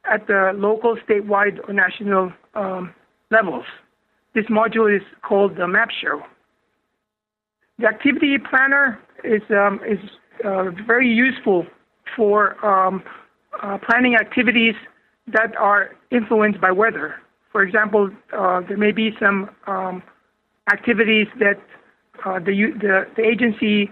at 0.10 0.27
the 0.27 0.51
local, 0.55 0.98
statewide, 1.08 1.60
or 1.67 1.74
national 1.74 2.32
um, 2.55 2.93
levels. 3.32 3.65
This 4.36 4.46
module 4.46 4.93
is 4.93 5.03
called 5.22 5.55
the 5.55 5.67
Map 5.67 5.89
Show. 5.91 6.22
The 7.79 7.88
activity 7.88 8.38
planner 8.38 9.00
is, 9.24 9.41
um, 9.50 9.79
is 9.88 10.00
very 10.86 11.10
useful 11.10 11.65
for 12.15 12.63
um, 12.65 13.03
uh, 13.62 13.77
planning 13.77 14.15
activities 14.15 14.75
that 15.27 15.55
are 15.58 15.96
influenced 16.12 16.60
by 16.60 16.72
weather. 16.72 17.15
For 17.51 17.62
example, 17.62 18.10
uh, 18.36 18.62
there 18.67 18.77
may 18.77 18.91
be 18.91 19.12
some 19.20 19.50
um, 19.67 20.03
activities 20.72 21.27
that 21.39 21.62
uh, 22.25 22.39
the, 22.39 22.72
the, 22.79 23.05
the 23.15 23.24
agency 23.24 23.91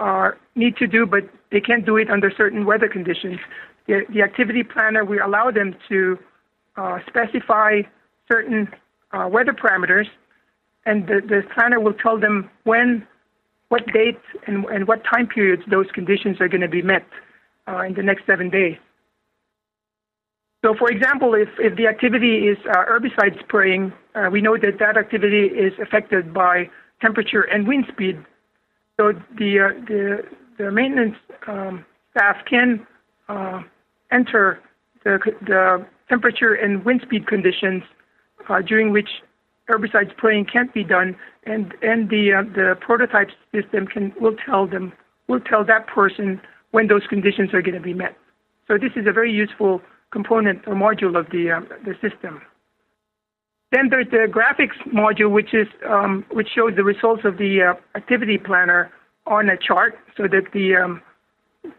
uh, 0.00 0.30
need 0.54 0.76
to 0.76 0.86
do, 0.86 1.06
but 1.06 1.24
they 1.50 1.60
can't 1.60 1.84
do 1.84 1.96
it 1.96 2.10
under 2.10 2.30
certain 2.36 2.64
weather 2.64 2.88
conditions. 2.88 3.38
The, 3.86 4.02
the 4.12 4.22
activity 4.22 4.62
planner, 4.62 5.04
we 5.04 5.18
allow 5.18 5.50
them 5.50 5.74
to 5.88 6.18
uh, 6.76 6.98
specify 7.06 7.82
certain 8.30 8.68
uh, 9.12 9.28
weather 9.30 9.52
parameters, 9.52 10.06
and 10.86 11.06
the, 11.06 11.20
the 11.26 11.42
planner 11.54 11.80
will 11.80 11.94
tell 11.94 12.18
them 12.18 12.50
when, 12.64 13.06
what 13.68 13.82
dates, 13.92 14.24
and, 14.46 14.64
and 14.66 14.86
what 14.86 15.02
time 15.04 15.26
periods 15.26 15.62
those 15.70 15.86
conditions 15.92 16.40
are 16.40 16.48
going 16.48 16.60
to 16.60 16.68
be 16.68 16.82
met 16.82 17.04
uh, 17.66 17.80
in 17.80 17.94
the 17.94 18.02
next 18.02 18.26
seven 18.26 18.50
days. 18.50 18.76
So, 20.64 20.74
for 20.76 20.90
example, 20.90 21.34
if, 21.34 21.48
if 21.58 21.76
the 21.76 21.86
activity 21.86 22.48
is 22.48 22.58
uh, 22.68 22.84
herbicide 22.90 23.38
spraying, 23.40 23.92
uh, 24.14 24.28
we 24.30 24.40
know 24.40 24.56
that 24.56 24.78
that 24.80 24.96
activity 24.96 25.46
is 25.46 25.72
affected 25.80 26.34
by 26.34 26.68
temperature 27.00 27.42
and 27.42 27.66
wind 27.66 27.84
speed. 27.92 28.18
So 28.98 29.12
the 29.38 29.60
uh, 29.60 29.80
the, 29.86 30.24
the 30.58 30.70
maintenance 30.72 31.16
um, 31.46 31.84
staff 32.10 32.36
can 32.48 32.86
uh, 33.28 33.62
enter 34.10 34.60
the, 35.04 35.18
the 35.42 35.86
temperature 36.08 36.54
and 36.54 36.84
wind 36.84 37.02
speed 37.04 37.26
conditions 37.26 37.82
uh, 38.48 38.60
during 38.60 38.90
which 38.90 39.08
herbicide 39.68 40.10
spraying 40.10 40.46
can't 40.46 40.72
be 40.74 40.82
done, 40.82 41.16
and 41.44 41.74
and 41.82 42.10
the 42.10 42.32
uh, 42.32 42.42
the 42.42 42.76
prototype 42.80 43.28
system 43.54 43.86
can 43.86 44.12
will 44.20 44.36
tell 44.44 44.66
them 44.66 44.92
will 45.28 45.40
tell 45.40 45.64
that 45.64 45.86
person 45.86 46.40
when 46.72 46.88
those 46.88 47.06
conditions 47.08 47.54
are 47.54 47.62
going 47.62 47.74
to 47.74 47.80
be 47.80 47.94
met. 47.94 48.16
So 48.66 48.76
this 48.76 48.92
is 48.96 49.06
a 49.06 49.12
very 49.12 49.32
useful 49.32 49.80
component 50.10 50.66
or 50.66 50.74
module 50.74 51.18
of 51.18 51.30
the, 51.30 51.50
uh, 51.50 51.60
the 51.84 51.94
system. 52.06 52.42
Then 53.70 53.88
there's 53.90 54.08
the 54.10 54.26
graphics 54.30 54.76
module, 54.92 55.30
which 55.30 55.52
is 55.52 55.68
um, 55.88 56.24
which 56.30 56.48
shows 56.54 56.74
the 56.74 56.84
results 56.84 57.22
of 57.24 57.36
the 57.36 57.62
uh, 57.62 57.74
activity 57.96 58.38
planner 58.38 58.90
on 59.26 59.50
a 59.50 59.56
chart, 59.58 59.98
so 60.16 60.22
that 60.22 60.52
the 60.54 60.76
um, 60.76 61.02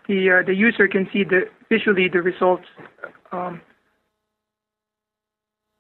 the 0.08 0.30
uh, 0.30 0.46
the 0.46 0.54
user 0.54 0.88
can 0.88 1.10
see 1.12 1.24
the 1.24 1.50
visually 1.68 2.08
the 2.08 2.22
results. 2.22 2.66
Um, 3.32 3.62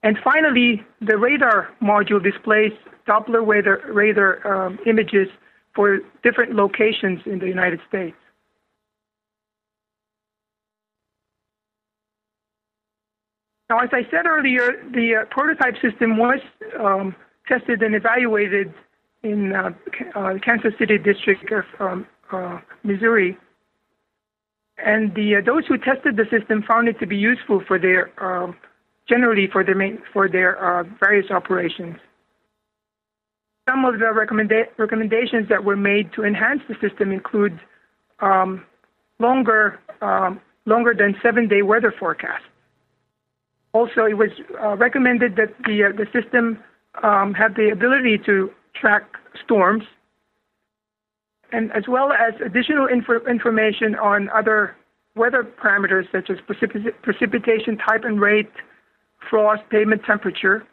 and 0.01 0.17
finally, 0.23 0.83
the 1.01 1.17
radar 1.17 1.69
module 1.81 2.23
displays 2.23 2.71
Doppler 3.07 3.45
radar, 3.45 3.81
radar 3.91 4.65
um, 4.65 4.79
images 4.85 5.27
for 5.75 5.99
different 6.23 6.55
locations 6.55 7.19
in 7.25 7.39
the 7.39 7.47
United 7.47 7.79
States. 7.87 8.15
Now, 13.69 13.79
as 13.79 13.89
I 13.93 14.01
said 14.09 14.25
earlier, 14.25 14.83
the 14.91 15.21
uh, 15.21 15.25
prototype 15.29 15.75
system 15.79 16.17
was 16.17 16.39
um, 16.79 17.15
tested 17.47 17.83
and 17.83 17.93
evaluated 17.93 18.73
in 19.21 19.53
uh, 19.53 19.69
uh, 20.15 20.33
Kansas 20.43 20.73
City 20.79 20.97
district 20.97 21.51
of 21.51 21.65
um, 21.79 22.07
uh, 22.31 22.59
Missouri. 22.83 23.37
And 24.83 25.13
the, 25.13 25.35
uh, 25.35 25.41
those 25.45 25.67
who 25.67 25.77
tested 25.77 26.15
the 26.17 26.25
system 26.31 26.63
found 26.67 26.87
it 26.87 26.99
to 26.99 27.05
be 27.05 27.17
useful 27.17 27.61
for 27.67 27.77
their, 27.77 28.09
um, 28.23 28.55
generally 29.07 29.47
for 29.51 29.63
their, 29.63 29.75
main, 29.75 29.99
for 30.13 30.27
their 30.27 30.57
uh, 30.57 30.83
various 30.99 31.29
operations. 31.29 31.97
Some 33.69 33.85
of 33.85 33.99
the 33.99 34.05
recommenda- 34.05 34.69
recommendations 34.77 35.47
that 35.49 35.63
were 35.63 35.77
made 35.77 36.11
to 36.13 36.23
enhance 36.23 36.61
the 36.67 36.75
system 36.81 37.11
include 37.11 37.59
um, 38.19 38.65
longer, 39.19 39.79
um, 40.01 40.41
longer 40.65 40.95
than 40.97 41.15
seven-day 41.21 41.61
weather 41.61 41.93
forecasts 41.99 42.48
also, 43.73 44.05
it 44.05 44.17
was 44.17 44.29
uh, 44.61 44.75
recommended 44.77 45.35
that 45.35 45.53
the, 45.65 45.83
uh, 45.83 45.91
the 45.95 46.07
system 46.11 46.59
um, 47.03 47.33
have 47.33 47.55
the 47.55 47.69
ability 47.69 48.17
to 48.25 48.51
track 48.73 49.03
storms, 49.43 49.83
and 51.51 51.71
as 51.73 51.83
well 51.87 52.11
as 52.11 52.33
additional 52.43 52.87
inf- 52.87 53.27
information 53.27 53.95
on 53.95 54.29
other 54.29 54.75
weather 55.15 55.43
parameters 55.43 56.05
such 56.11 56.29
as 56.29 56.37
precip- 56.47 56.93
precipitation 57.03 57.77
type 57.77 58.03
and 58.03 58.19
rate, 58.19 58.51
frost, 59.29 59.61
pavement 59.69 60.01
temperature, 60.03 60.65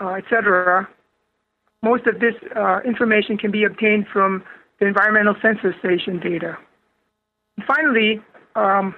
uh, 0.00 0.10
etc. 0.14 0.88
Most 1.82 2.06
of 2.06 2.20
this 2.20 2.34
uh, 2.54 2.80
information 2.84 3.36
can 3.36 3.50
be 3.50 3.64
obtained 3.64 4.06
from 4.12 4.44
the 4.78 4.86
environmental 4.86 5.34
sensor 5.42 5.74
station 5.80 6.20
data. 6.20 6.56
And 7.56 7.66
finally, 7.66 8.20
um, 8.54 8.94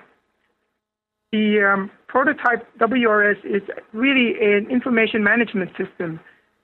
the 1.32 1.60
um, 1.62 1.90
prototype 2.08 2.66
WRS 2.78 3.44
is 3.44 3.62
really 3.92 4.34
an 4.40 4.66
information 4.70 5.22
management 5.22 5.70
system. 5.76 6.20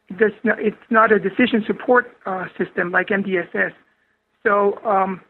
It's 0.08 0.76
not 0.90 1.12
a 1.12 1.18
decision 1.18 1.64
support 1.66 2.16
uh, 2.26 2.46
system 2.58 2.90
like 2.90 3.08
MDSS. 3.08 3.72
So 4.44 4.78
um, 4.84 5.20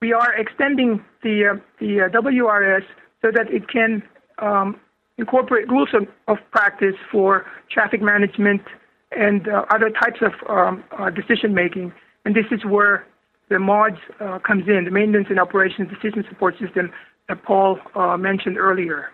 we 0.00 0.12
are 0.12 0.34
extending 0.34 1.04
the, 1.22 1.54
uh, 1.54 1.60
the 1.80 2.02
uh, 2.02 2.20
WRS 2.20 2.84
so 3.22 3.30
that 3.34 3.52
it 3.52 3.68
can 3.68 4.02
um, 4.38 4.80
incorporate 5.16 5.68
rules 5.68 5.88
of, 5.92 6.06
of, 6.28 6.38
practice 6.52 6.94
for 7.10 7.44
traffic 7.70 8.00
management 8.00 8.62
and 9.10 9.48
uh, 9.48 9.64
other 9.70 9.90
types 9.90 10.20
of 10.22 10.32
um, 10.48 10.84
uh, 10.98 11.10
decision 11.10 11.54
making. 11.54 11.92
And 12.24 12.36
this 12.36 12.44
is 12.52 12.64
where 12.64 13.06
the 13.48 13.58
MODS 13.58 13.96
uh, 14.20 14.38
comes 14.38 14.68
in, 14.68 14.84
the 14.84 14.90
Maintenance 14.90 15.26
and 15.30 15.40
Operations 15.40 15.88
Decision 15.88 16.24
Support 16.28 16.54
System, 16.60 16.92
that 17.28 17.42
Paul 17.44 17.78
uh, 17.94 18.16
mentioned 18.16 18.58
earlier. 18.58 19.10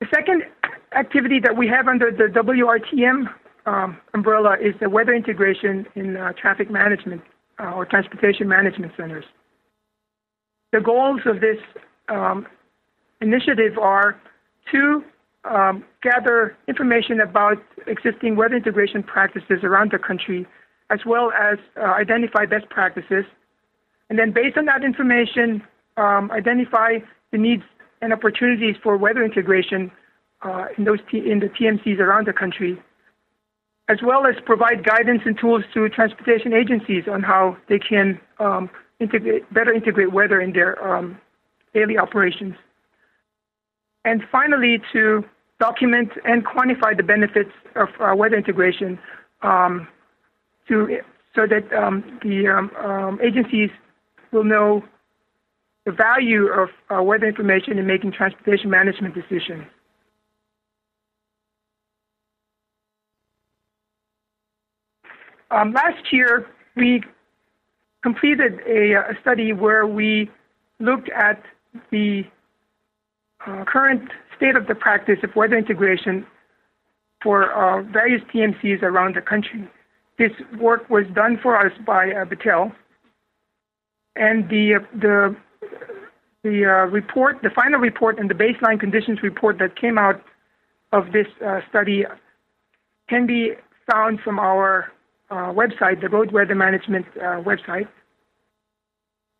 The 0.00 0.06
second 0.14 0.44
activity 0.96 1.40
that 1.40 1.56
we 1.56 1.66
have 1.68 1.88
under 1.88 2.10
the 2.10 2.32
WRTM 2.32 3.26
um, 3.66 3.98
umbrella 4.14 4.56
is 4.60 4.74
the 4.80 4.88
weather 4.88 5.14
integration 5.14 5.86
in 5.94 6.16
uh, 6.16 6.32
traffic 6.40 6.70
management 6.70 7.22
uh, 7.58 7.72
or 7.72 7.84
transportation 7.84 8.48
management 8.48 8.92
centers. 8.96 9.24
The 10.72 10.80
goals 10.80 11.20
of 11.26 11.40
this 11.40 11.58
um, 12.08 12.46
initiative 13.20 13.76
are 13.78 14.16
to 14.72 15.02
um, 15.44 15.84
gather 16.02 16.56
information 16.68 17.20
about 17.20 17.56
existing 17.86 18.36
weather 18.36 18.56
integration 18.56 19.02
practices 19.02 19.60
around 19.62 19.92
the 19.92 19.98
country, 19.98 20.46
as 20.90 21.00
well 21.04 21.30
as 21.32 21.58
uh, 21.76 21.82
identify 21.82 22.46
best 22.46 22.68
practices, 22.70 23.24
and 24.08 24.18
then 24.18 24.32
based 24.32 24.56
on 24.56 24.64
that 24.66 24.84
information, 24.84 25.62
um, 25.96 26.30
identify 26.30 26.98
the 27.30 27.38
needs 27.38 27.62
and 28.00 28.12
opportunities 28.12 28.76
for 28.82 28.96
weather 28.96 29.24
integration 29.24 29.90
uh, 30.42 30.66
in 30.76 30.84
those 30.84 31.00
T- 31.10 31.30
in 31.30 31.40
the 31.40 31.48
TMCs 31.48 31.98
around 31.98 32.26
the 32.26 32.32
country, 32.32 32.80
as 33.88 33.98
well 34.02 34.26
as 34.26 34.34
provide 34.46 34.84
guidance 34.84 35.22
and 35.24 35.38
tools 35.38 35.64
to 35.74 35.88
transportation 35.88 36.52
agencies 36.52 37.04
on 37.10 37.22
how 37.22 37.56
they 37.68 37.78
can 37.78 38.20
um, 38.38 38.70
integrate, 39.00 39.52
better 39.52 39.72
integrate 39.72 40.12
weather 40.12 40.40
in 40.40 40.52
their 40.52 40.82
um, 40.86 41.18
daily 41.74 41.98
operations. 41.98 42.54
And 44.04 44.22
finally, 44.30 44.80
to 44.92 45.24
document 45.60 46.10
and 46.24 46.46
quantify 46.46 46.96
the 46.96 47.02
benefits 47.02 47.50
of 47.74 47.88
uh, 48.00 48.14
weather 48.14 48.36
integration 48.36 48.98
um, 49.42 49.88
to, 50.68 50.98
so 51.34 51.46
that 51.46 51.72
um, 51.72 52.18
the 52.22 52.48
um, 52.48 52.70
um, 52.84 53.18
agencies 53.22 53.70
will 54.32 54.44
know 54.44 54.84
the 55.86 55.92
value 55.92 56.46
of 56.48 56.68
uh, 56.90 57.02
weather 57.02 57.26
information 57.26 57.78
in 57.78 57.86
making 57.86 58.12
transportation 58.12 58.70
management 58.70 59.14
decisions. 59.14 59.64
Um, 65.50 65.72
last 65.72 66.12
year, 66.12 66.46
we 66.76 67.02
completed 68.02 68.60
a, 68.66 68.92
a, 68.92 69.20
study 69.22 69.52
where 69.54 69.86
we 69.86 70.30
looked 70.78 71.08
at 71.10 71.42
the 71.90 72.22
uh, 73.46 73.64
current 73.64 74.10
state 74.36 74.56
of 74.56 74.66
the 74.66 74.74
practice 74.74 75.18
of 75.22 75.34
weather 75.34 75.56
integration 75.56 76.26
for 77.22 77.50
uh, 77.52 77.82
various 77.82 78.22
TMCs 78.32 78.82
around 78.82 79.16
the 79.16 79.22
country. 79.22 79.66
This 80.18 80.32
work 80.60 80.90
was 80.90 81.04
done 81.14 81.38
for 81.40 81.56
us 81.56 81.72
by 81.86 82.10
uh, 82.10 82.24
Battelle, 82.24 82.72
and 84.16 84.48
the 84.48 84.84
the 84.92 85.36
the 86.42 86.64
uh, 86.64 86.90
report, 86.90 87.38
the 87.42 87.50
final 87.50 87.78
report, 87.78 88.18
and 88.18 88.28
the 88.28 88.34
baseline 88.34 88.80
conditions 88.80 89.22
report 89.22 89.58
that 89.58 89.76
came 89.76 89.98
out 89.98 90.22
of 90.92 91.12
this 91.12 91.26
uh, 91.46 91.60
study 91.68 92.04
can 93.08 93.26
be 93.26 93.52
found 93.90 94.20
from 94.20 94.38
our 94.38 94.92
uh, 95.30 95.52
website, 95.52 96.00
the 96.00 96.08
Road 96.08 96.32
Weather 96.32 96.54
Management 96.54 97.06
uh, 97.16 97.42
website. 97.42 97.88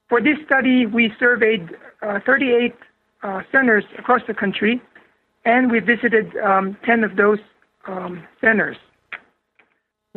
For 0.09 0.21
this 0.21 0.39
study, 0.47 0.87
we 0.87 1.13
surveyed 1.19 1.71
uh, 2.03 2.21
38 2.25 2.75
uh, 3.23 3.43
centers 3.53 3.85
across 3.99 4.23
the 4.27 4.35
country, 4.35 4.81
and 5.45 5.71
we 5.71 5.81
visited 5.81 6.37
um, 6.37 6.77
10 6.85 7.05
of 7.05 7.17
those 7.17 7.39
um, 7.87 8.25
centers. 8.41 8.77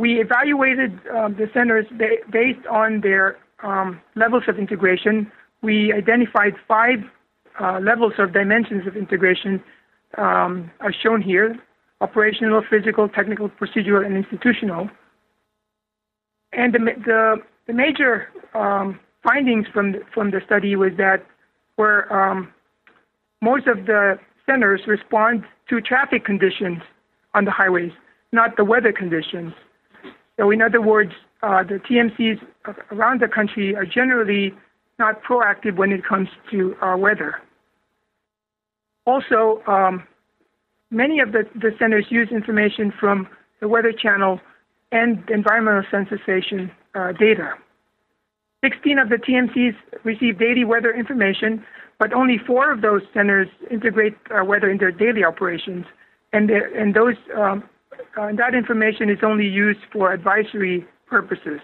We 0.01 0.19
evaluated 0.19 0.99
um, 1.15 1.35
the 1.35 1.47
centers 1.53 1.85
ba- 1.91 2.25
based 2.31 2.65
on 2.65 3.01
their 3.01 3.37
um, 3.61 4.01
levels 4.15 4.41
of 4.47 4.57
integration. 4.57 5.31
We 5.61 5.93
identified 5.93 6.53
five 6.67 7.01
uh, 7.59 7.79
levels 7.79 8.13
of 8.17 8.33
dimensions 8.33 8.87
of 8.87 8.97
integration 8.97 9.63
um, 10.17 10.71
as 10.79 10.95
shown 11.03 11.21
here 11.21 11.55
operational, 12.01 12.63
physical, 12.67 13.07
technical, 13.09 13.47
procedural, 13.47 14.03
and 14.03 14.17
institutional. 14.17 14.89
And 16.51 16.73
the, 16.73 16.79
the, 17.05 17.35
the 17.67 17.73
major 17.73 18.29
um, 18.55 18.99
findings 19.21 19.67
from 19.71 19.91
the, 19.91 19.99
from 20.11 20.31
the 20.31 20.41
study 20.43 20.75
was 20.75 20.93
that 20.97 21.23
where 21.75 22.11
um, 22.11 22.51
most 23.39 23.67
of 23.67 23.85
the 23.85 24.17
centers 24.47 24.81
respond 24.87 25.43
to 25.69 25.79
traffic 25.79 26.25
conditions 26.25 26.79
on 27.35 27.45
the 27.45 27.51
highways, 27.51 27.91
not 28.31 28.57
the 28.57 28.65
weather 28.65 28.91
conditions. 28.91 29.53
So, 30.41 30.49
in 30.49 30.59
other 30.59 30.81
words, 30.81 31.11
uh, 31.43 31.61
the 31.61 31.75
TMCs 31.75 32.41
around 32.91 33.21
the 33.21 33.27
country 33.27 33.75
are 33.75 33.85
generally 33.85 34.55
not 34.97 35.21
proactive 35.21 35.75
when 35.75 35.91
it 35.91 36.03
comes 36.03 36.29
to 36.49 36.75
uh, 36.81 36.97
weather. 36.97 37.35
Also, 39.05 39.61
um, 39.67 40.03
many 40.89 41.19
of 41.19 41.31
the, 41.31 41.43
the 41.53 41.75
centers 41.77 42.05
use 42.09 42.29
information 42.31 42.91
from 42.99 43.27
the 43.59 43.67
Weather 43.67 43.91
Channel 43.91 44.39
and 44.91 45.29
environmental 45.29 45.83
sensor 45.91 46.19
station 46.23 46.71
uh, 46.95 47.11
data. 47.11 47.53
16 48.65 48.97
of 48.97 49.09
the 49.09 49.17
TMCs 49.17 49.75
receive 50.03 50.39
daily 50.39 50.65
weather 50.65 50.91
information, 50.91 51.63
but 51.99 52.13
only 52.13 52.39
four 52.47 52.71
of 52.71 52.81
those 52.81 53.03
centers 53.13 53.47
integrate 53.69 54.17
uh, 54.31 54.43
weather 54.43 54.71
in 54.71 54.79
their 54.79 54.91
daily 54.91 55.23
operations, 55.23 55.85
and, 56.33 56.49
and 56.49 56.95
those 56.95 57.15
um, 57.37 57.63
uh, 58.17 58.29
that 58.37 58.53
information 58.55 59.09
is 59.09 59.19
only 59.23 59.45
used 59.45 59.79
for 59.91 60.11
advisory 60.11 60.85
purposes. 61.07 61.59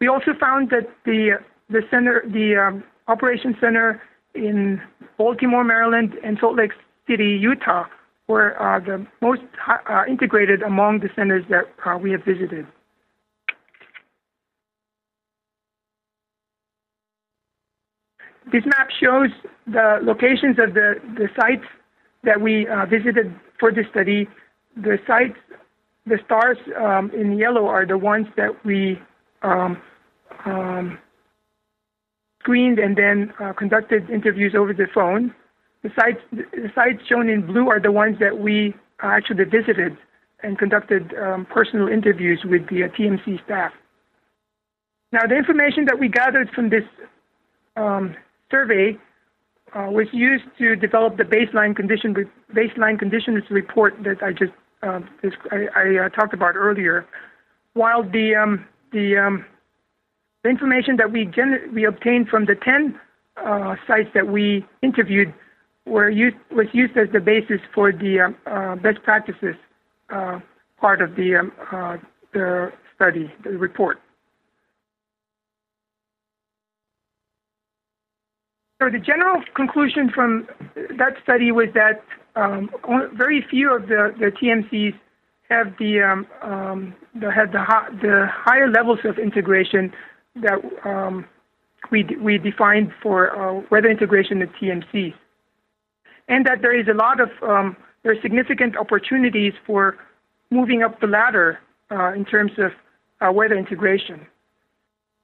We 0.00 0.08
also 0.08 0.32
found 0.38 0.70
that 0.70 0.88
the 1.04 1.38
the 1.70 1.82
center, 1.90 2.22
the 2.26 2.56
um, 2.56 2.84
operations 3.08 3.56
center 3.60 4.02
in 4.34 4.80
Baltimore, 5.16 5.64
Maryland, 5.64 6.14
and 6.24 6.36
Salt 6.40 6.56
Lake 6.56 6.72
City, 7.08 7.38
Utah, 7.40 7.84
were 8.28 8.60
uh, 8.60 8.80
the 8.80 9.06
most 9.20 9.42
uh, 9.68 10.02
integrated 10.08 10.62
among 10.62 11.00
the 11.00 11.08
centers 11.16 11.44
that 11.48 11.64
uh, 11.86 11.96
we 11.96 12.10
have 12.12 12.24
visited. 12.24 12.66
This 18.50 18.64
map 18.66 18.88
shows 19.00 19.30
the 19.66 19.98
locations 20.02 20.58
of 20.58 20.74
the, 20.74 20.94
the 21.16 21.28
sites 21.40 21.64
that 22.24 22.40
we 22.40 22.66
uh, 22.66 22.86
visited 22.86 23.34
for 23.58 23.72
this 23.72 23.86
study. 23.90 24.28
The 24.76 24.98
sites 25.06 25.36
the 26.06 26.18
stars 26.24 26.58
um, 26.80 27.10
in 27.12 27.38
yellow 27.38 27.66
are 27.66 27.86
the 27.86 27.98
ones 27.98 28.26
that 28.36 28.64
we 28.64 29.00
um, 29.42 29.80
um, 30.44 30.98
screened 32.40 32.78
and 32.78 32.96
then 32.96 33.32
uh, 33.40 33.52
conducted 33.52 34.10
interviews 34.10 34.54
over 34.56 34.72
the 34.72 34.86
phone. 34.92 35.34
The 35.82 35.90
sites, 35.96 36.20
the 36.32 36.70
sites 36.74 37.06
shown 37.08 37.28
in 37.28 37.46
blue 37.46 37.68
are 37.68 37.80
the 37.80 37.92
ones 37.92 38.16
that 38.20 38.38
we 38.38 38.74
uh, 39.02 39.08
actually 39.08 39.44
visited 39.44 39.96
and 40.42 40.58
conducted 40.58 41.14
um, 41.14 41.46
personal 41.46 41.88
interviews 41.88 42.40
with 42.44 42.68
the 42.68 42.84
uh, 42.84 42.88
TMC 42.88 43.44
staff. 43.44 43.72
Now, 45.12 45.26
the 45.28 45.36
information 45.36 45.84
that 45.84 45.98
we 46.00 46.08
gathered 46.08 46.50
from 46.50 46.70
this 46.70 46.84
um, 47.76 48.16
survey 48.50 48.96
uh, 49.74 49.88
was 49.90 50.06
used 50.12 50.44
to 50.58 50.74
develop 50.74 51.16
the 51.16 51.24
baseline 51.24 51.76
condition 51.76 52.14
baseline 52.54 52.98
conditions 52.98 53.44
report 53.50 53.94
that 54.04 54.22
I 54.22 54.32
just 54.32 54.52
um, 54.82 55.08
I, 55.50 55.66
I 55.76 56.06
uh, 56.06 56.08
talked 56.08 56.34
about 56.34 56.56
earlier, 56.56 57.06
while 57.74 58.02
the 58.02 58.34
um, 58.34 58.66
the, 58.92 59.16
um, 59.16 59.44
the 60.42 60.50
information 60.50 60.96
that 60.96 61.12
we 61.12 61.30
we 61.72 61.84
obtained 61.84 62.28
from 62.28 62.46
the 62.46 62.54
10 62.54 62.98
uh, 63.36 63.76
sites 63.86 64.10
that 64.14 64.28
we 64.28 64.64
interviewed 64.82 65.32
were 65.86 66.10
used 66.10 66.36
was 66.50 66.66
used 66.72 66.96
as 66.96 67.08
the 67.12 67.20
basis 67.20 67.60
for 67.74 67.92
the 67.92 68.20
um, 68.20 68.36
uh, 68.46 68.76
best 68.76 69.02
practices 69.02 69.56
uh, 70.10 70.38
part 70.80 71.00
of 71.00 71.16
the 71.16 71.36
um, 71.36 71.52
uh, 71.72 71.96
the 72.32 72.72
study, 72.94 73.32
the 73.44 73.50
report. 73.50 74.00
So 78.80 78.90
the 78.90 78.98
general 78.98 79.42
conclusion 79.54 80.10
from 80.12 80.48
that 80.74 81.14
study 81.22 81.52
was 81.52 81.68
that 81.74 82.02
um, 82.36 82.70
very 83.14 83.44
few 83.48 83.74
of 83.74 83.88
the, 83.88 84.14
the 84.18 84.30
TMCs 84.30 84.94
have 85.48 85.74
the, 85.78 86.00
um, 86.00 86.26
um, 86.42 86.94
the 87.14 87.30
have 87.30 87.52
the, 87.52 87.64
the 88.00 88.26
higher 88.30 88.70
levels 88.70 89.00
of 89.04 89.18
integration 89.18 89.92
that 90.36 90.58
um, 90.84 91.26
we 91.90 92.04
we 92.20 92.38
defined 92.38 92.92
for 93.02 93.36
uh, 93.36 93.62
weather 93.70 93.90
integration 93.90 94.40
at 94.42 94.48
TMCs, 94.54 95.14
and 96.28 96.46
that 96.46 96.62
there 96.62 96.78
is 96.78 96.88
a 96.88 96.94
lot 96.94 97.20
of 97.20 97.30
um, 97.42 97.76
there 98.02 98.12
are 98.12 98.22
significant 98.22 98.76
opportunities 98.76 99.52
for 99.66 99.98
moving 100.50 100.82
up 100.82 101.00
the 101.00 101.06
ladder 101.06 101.58
uh, 101.90 102.12
in 102.12 102.24
terms 102.24 102.52
of 102.58 102.72
uh, 103.20 103.32
weather 103.32 103.56
integration. 103.56 104.26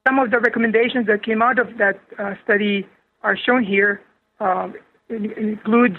Some 0.06 0.18
of 0.18 0.30
the 0.30 0.38
recommendations 0.38 1.06
that 1.06 1.22
came 1.22 1.42
out 1.42 1.58
of 1.58 1.78
that 1.78 2.00
uh, 2.18 2.34
study 2.44 2.86
are 3.22 3.36
shown 3.36 3.64
here. 3.64 4.02
It 5.08 5.38
includes 5.38 5.96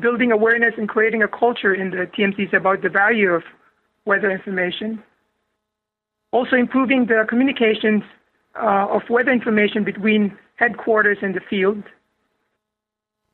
building 0.00 0.32
awareness 0.32 0.74
and 0.78 0.88
creating 0.88 1.22
a 1.22 1.28
culture 1.28 1.74
in 1.74 1.90
the 1.90 2.06
TMCs 2.16 2.54
about 2.54 2.82
the 2.82 2.88
value 2.88 3.30
of 3.30 3.42
weather 4.06 4.30
information. 4.30 5.02
Also 6.32 6.56
improving 6.56 7.06
the 7.06 7.26
communications 7.28 8.02
uh, 8.54 8.86
of 8.90 9.02
weather 9.10 9.32
information 9.32 9.84
between 9.84 10.36
headquarters 10.56 11.18
and 11.20 11.34
the 11.34 11.40
field. 11.50 11.82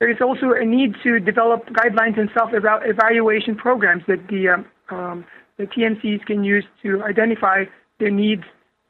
There 0.00 0.10
is 0.10 0.18
also 0.20 0.50
a 0.50 0.64
need 0.64 0.96
to 1.04 1.20
develop 1.20 1.66
guidelines 1.66 2.18
and 2.18 2.28
self-evaluation 2.36 3.54
programs 3.54 4.02
that 4.08 4.26
the, 4.28 4.48
um, 4.48 4.66
um, 4.90 5.24
the 5.58 5.64
TMCs 5.64 6.26
can 6.26 6.42
use 6.42 6.64
to 6.82 7.04
identify 7.04 7.64
their 8.00 8.10
needs 8.10 8.42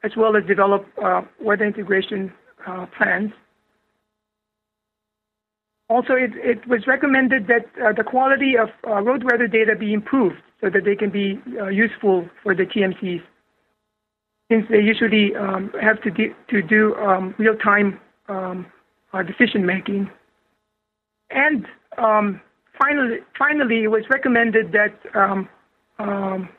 as 0.03 0.11
well 0.17 0.35
as 0.35 0.43
develop 0.45 0.85
uh, 1.03 1.21
weather 1.39 1.65
integration 1.65 2.33
uh, 2.65 2.87
plans. 2.97 3.31
Also, 5.93 6.13
it, 6.13 6.31
it, 6.37 6.67
was 6.67 6.87
recommended 6.87 7.45
that 7.45 7.65
uh, 7.79 7.93
the 7.93 8.03
quality 8.03 8.57
of 8.57 8.69
uh, 8.87 8.99
road 9.03 9.23
weather 9.29 9.45
data 9.45 9.75
be 9.75 9.93
improved 9.93 10.37
so 10.59 10.67
that 10.67 10.85
they 10.85 10.95
can 10.95 11.11
be 11.11 11.39
uh, 11.61 11.67
useful 11.67 12.27
for 12.41 12.55
the 12.55 12.63
TMCs, 12.63 13.21
since 14.49 14.65
they 14.71 14.79
usually 14.79 15.35
um, 15.35 15.71
have 15.79 16.01
to, 16.01 16.09
de- 16.09 16.33
to 16.49 16.63
do 16.63 16.95
um, 16.95 17.35
real-time 17.37 17.99
um, 18.27 18.65
uh, 19.13 19.21
decision 19.21 19.67
making. 19.67 20.09
And 21.29 21.67
um, 21.99 22.41
finally, 22.81 23.17
finally, 23.37 23.83
it 23.83 23.89
was 23.89 24.01
recommended 24.09 24.71
that 24.71 24.97
um, 25.13 25.47
um, 25.99 26.49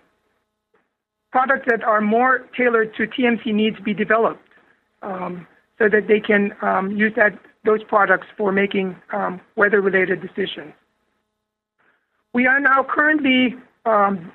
products 1.33 1.67
that 1.69 1.83
are 1.83 2.01
more 2.01 2.47
tailored 2.57 2.95
to 2.99 3.09
TMC 3.09 3.53
needs 3.53 3.79
be 3.85 3.95
developed 3.95 4.49
so 5.03 5.89
that 5.89 6.07
they 6.07 6.21
can 6.21 6.53
use 6.97 7.13
that 7.17 7.37
those 7.65 7.83
products 7.85 8.27
for 8.37 8.53
making 8.53 8.97
um, 9.13 9.41
weather-related 9.57 10.21
decisions. 10.21 10.73
We 12.33 12.47
are 12.47 12.61
now 12.61 12.85
currently 12.89 13.55
um, 13.87 14.33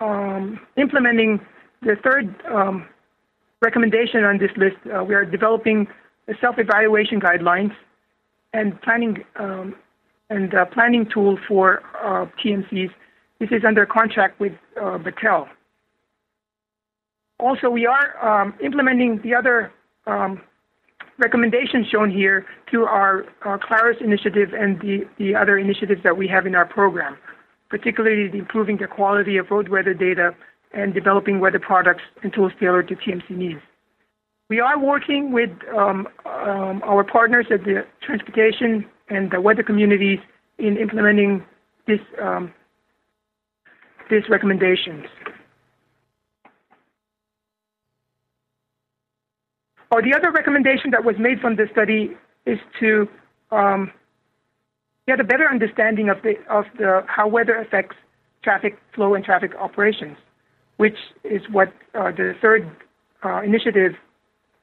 um, 0.00 0.60
implementing 0.76 1.40
the 1.82 1.96
third 2.02 2.34
recommendation 3.60 4.24
on 4.24 4.38
this 4.38 4.50
list. 4.56 4.76
Uh, 4.86 5.04
we 5.04 5.14
are 5.14 5.24
developing 5.24 5.86
the 6.26 6.34
self-evaluation 6.40 7.20
guidelines 7.20 7.72
and 8.52 8.80
planning 8.82 9.24
and 10.30 10.54
uh, 10.54 10.64
planning 10.66 11.06
tool 11.12 11.38
for 11.46 11.82
uh, 12.02 12.26
TMCs. 12.42 12.90
This 13.40 13.50
is 13.50 13.62
under 13.66 13.84
contract 13.84 14.38
with 14.40 14.52
uh, 14.76 14.98
Battelle. 14.98 15.48
Also, 17.38 17.68
we 17.68 17.86
are 17.86 18.42
um, 18.42 18.54
implementing 18.62 19.20
the 19.22 19.34
other 19.34 19.72
um, 20.06 20.40
recommendations 21.20 21.86
shown 21.86 22.10
here 22.10 22.46
through 22.68 22.86
our, 22.86 23.24
our 23.42 23.58
Clarus 23.58 23.98
initiative 24.00 24.50
and 24.52 24.80
the, 24.80 25.08
the 25.18 25.34
other 25.34 25.58
initiatives 25.58 26.02
that 26.02 26.16
we 26.16 26.26
have 26.28 26.46
in 26.46 26.54
our 26.54 26.66
program, 26.66 27.16
particularly 27.68 28.30
improving 28.36 28.78
the 28.78 28.86
quality 28.86 29.36
of 29.36 29.50
road 29.50 29.68
weather 29.68 29.94
data 29.94 30.34
and 30.72 30.94
developing 30.94 31.40
weather 31.40 31.60
products 31.60 32.02
and 32.22 32.32
tools 32.32 32.52
tailored 32.58 32.88
to 32.88 32.96
TMC 32.96 33.30
needs. 33.30 33.60
We 34.48 34.58
are 34.58 34.78
working 34.78 35.32
with 35.32 35.50
um, 35.76 36.08
um, 36.24 36.82
our 36.84 37.04
partners 37.04 37.46
at 37.52 37.64
the 37.64 37.86
transportation 38.04 38.84
and 39.08 39.30
the 39.30 39.40
weather 39.40 39.62
communities 39.62 40.18
in 40.58 40.76
implementing 40.76 41.44
this, 41.86 42.00
um, 42.20 42.52
these 44.10 44.28
recommendations. 44.28 45.06
Or 49.90 50.02
the 50.02 50.14
other 50.14 50.30
recommendation 50.30 50.90
that 50.92 51.04
was 51.04 51.16
made 51.18 51.40
from 51.40 51.56
this 51.56 51.68
study 51.72 52.16
is 52.46 52.58
to 52.78 53.08
um, 53.50 53.90
get 55.06 55.18
a 55.20 55.24
better 55.24 55.48
understanding 55.50 56.08
of 56.08 56.18
the 56.22 56.34
of 56.48 56.64
the 56.78 57.02
how 57.08 57.26
weather 57.26 57.56
affects 57.56 57.96
traffic 58.42 58.78
flow 58.94 59.14
and 59.14 59.24
traffic 59.24 59.52
operations, 59.58 60.16
which 60.76 60.96
is 61.24 61.42
what 61.50 61.68
uh, 61.94 62.10
the 62.12 62.34
third 62.40 62.70
uh, 63.24 63.42
initiative 63.42 63.92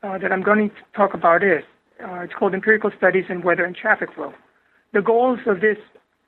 uh, 0.04 0.18
that 0.18 0.32
I'm 0.32 0.44
going 0.44 0.70
to 0.70 0.76
talk 0.96 1.14
about 1.14 1.44
is. 1.44 1.64
Uh, 2.02 2.22
it's 2.22 2.34
called 2.34 2.54
Empirical 2.54 2.92
Studies 2.96 3.26
in 3.28 3.42
Weather 3.42 3.66
and 3.66 3.76
Traffic 3.76 4.14
Flow. 4.14 4.32
The 4.94 5.02
goals 5.02 5.40
of 5.48 5.62
this 5.62 5.78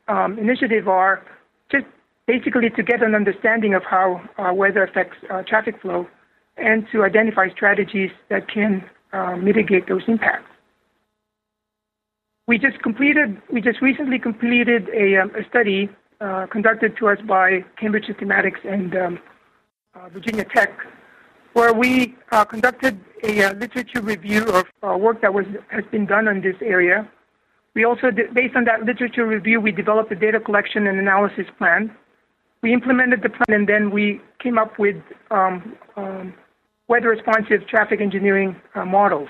um, 0.08 0.40
initiative 0.40 0.88
are 0.88 1.24
just 1.72 1.86
basically 2.26 2.70
to 2.76 2.84
get 2.84 3.04
an 3.04 3.14
understanding 3.14 3.76
of 3.76 3.84
how 3.84 4.22
uh, 4.38 4.52
weather 4.54 4.84
affects 4.84 5.18
uh, 5.32 5.44
traffic 5.44 5.80
flow 5.82 6.08
and 6.62 6.86
to 6.92 7.04
identify 7.04 7.50
strategies 7.50 8.12
that 8.30 8.48
can 8.48 8.84
uh, 9.14 9.36
mitigate 9.36 9.88
those 9.88 10.04
impacts. 10.08 10.50
We 12.48 12.58
just 12.58 12.82
completed, 12.82 13.42
we 13.52 13.62
just 13.62 13.82
recently 13.82 14.18
completed 14.20 14.90
a, 14.90 15.18
um, 15.18 15.32
a 15.36 15.48
study 15.48 15.90
uh, 16.20 16.48
conducted 16.48 16.98
to 16.98 17.08
us 17.08 17.20
by 17.28 17.64
Cambridge 17.80 18.06
Systematics 18.06 18.66
and 18.66 18.96
um, 18.96 19.20
uh, 19.94 20.10
Virginia 20.10 20.46
Tech, 20.46 20.72
where 21.54 21.74
we 21.74 22.16
uh, 22.32 22.44
conducted 22.46 23.00
a 23.24 23.44
uh, 23.44 23.54
literature 23.54 24.02
review 24.02 24.44
of 24.46 24.66
uh, 24.82 24.98
work 24.98 25.22
that 25.22 25.34
was 25.34 25.46
has 25.70 25.84
been 25.92 26.06
done 26.06 26.28
on 26.28 26.42
this 26.42 26.56
area. 26.62 27.08
We 27.76 27.86
also, 27.86 28.10
did, 28.12 28.34
based 28.34 28.56
on 28.56 28.66
that 28.66 28.84
literature 28.84 29.26
review, 29.26 29.62
we 29.62 29.72
developed 29.72 30.12
a 30.12 30.16
data 30.16 30.40
collection 30.40 30.88
and 30.88 31.00
analysis 31.00 31.46
plan. 31.58 31.96
We 32.62 32.74
implemented 32.74 33.22
the 33.22 33.30
plan, 33.30 33.54
and 33.60 33.70
then 33.70 33.92
we 33.92 34.20
came 34.44 34.58
up 34.58 34.80
with 34.80 34.98
um, 35.32 35.78
um, 36.90 36.96
weather 36.96 37.10
responsive 37.10 37.68
traffic 37.68 38.02
engineering 38.02 38.56
uh, 38.76 38.86
models. 38.86 39.30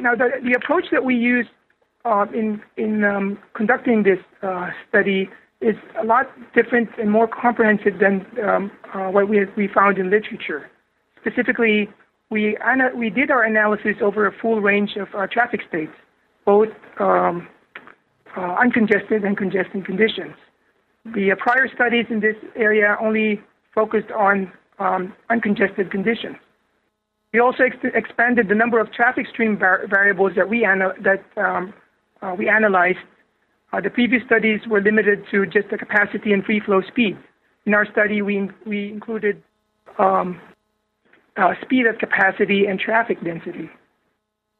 Now, 0.00 0.14
the, 0.14 0.30
the 0.42 0.54
approach 0.54 0.86
that 0.92 1.04
we 1.04 1.14
use 1.14 1.46
uh, 2.06 2.24
in, 2.34 2.62
in 2.78 3.04
um, 3.04 3.38
conducting 3.54 4.02
this 4.02 4.18
uh, 4.42 4.70
study 4.88 5.28
is 5.60 5.76
a 6.00 6.06
lot 6.06 6.26
different 6.54 6.88
and 6.98 7.10
more 7.10 7.28
comprehensive 7.28 7.98
than 8.00 8.24
um, 8.42 8.70
uh, 8.94 9.10
what 9.10 9.28
we, 9.28 9.44
we 9.58 9.68
found 9.68 9.98
in 9.98 10.08
literature. 10.08 10.70
Specifically, 11.20 11.86
we, 12.30 12.56
we 12.96 13.10
did 13.10 13.30
our 13.30 13.42
analysis 13.42 13.96
over 14.00 14.26
a 14.26 14.32
full 14.40 14.62
range 14.62 14.96
of 14.96 15.08
uh, 15.14 15.26
traffic 15.26 15.60
states, 15.68 15.92
both 16.46 16.68
um, 16.98 17.46
uh, 18.34 18.56
uncongested 18.56 19.22
and 19.22 19.36
congested 19.36 19.84
conditions. 19.84 20.34
The 21.04 21.34
prior 21.38 21.68
studies 21.74 22.06
in 22.10 22.20
this 22.20 22.36
area 22.56 22.96
only 23.00 23.40
focused 23.74 24.10
on 24.10 24.52
um, 24.78 25.14
uncongested 25.30 25.90
conditions. 25.90 26.36
We 27.32 27.40
also 27.40 27.64
ex- 27.64 27.76
expanded 27.94 28.48
the 28.48 28.54
number 28.54 28.80
of 28.80 28.92
traffic 28.92 29.26
stream 29.32 29.58
var- 29.58 29.86
variables 29.88 30.32
that 30.36 30.48
we, 30.48 30.64
ana- 30.64 30.94
that, 31.02 31.24
um, 31.36 31.72
uh, 32.22 32.34
we 32.36 32.48
analyzed. 32.48 32.98
Uh, 33.72 33.80
the 33.80 33.90
previous 33.90 34.22
studies 34.26 34.60
were 34.68 34.80
limited 34.80 35.24
to 35.30 35.46
just 35.46 35.70
the 35.70 35.78
capacity 35.78 36.32
and 36.32 36.44
free 36.44 36.60
flow 36.60 36.82
speed. 36.82 37.16
In 37.66 37.74
our 37.74 37.86
study, 37.86 38.20
we, 38.20 38.50
we 38.66 38.90
included 38.90 39.42
um, 39.98 40.40
uh, 41.36 41.54
speed 41.62 41.86
of 41.86 41.98
capacity 41.98 42.66
and 42.66 42.80
traffic 42.80 43.22
density. 43.22 43.70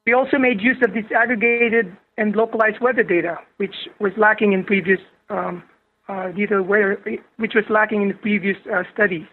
We 0.07 0.13
also 0.13 0.39
made 0.39 0.61
use 0.61 0.79
of 0.83 0.91
disaggregated 0.91 1.97
and 2.17 2.37
localized 2.37 2.81
weather 2.81 3.03
data, 3.03 3.37
which 3.57 3.75
was 3.99 4.13
lacking 4.17 4.53
in 4.53 4.65
previous 4.65 5.01
um, 5.29 5.63
uh, 6.11 6.33
data 6.33 6.63
where, 6.63 6.99
which 7.37 7.55
was 7.55 7.65
lacking 7.71 8.03
in 8.03 8.09
the 8.09 8.15
previous 8.15 8.57
uh, 8.73 8.83
studies. 8.93 9.27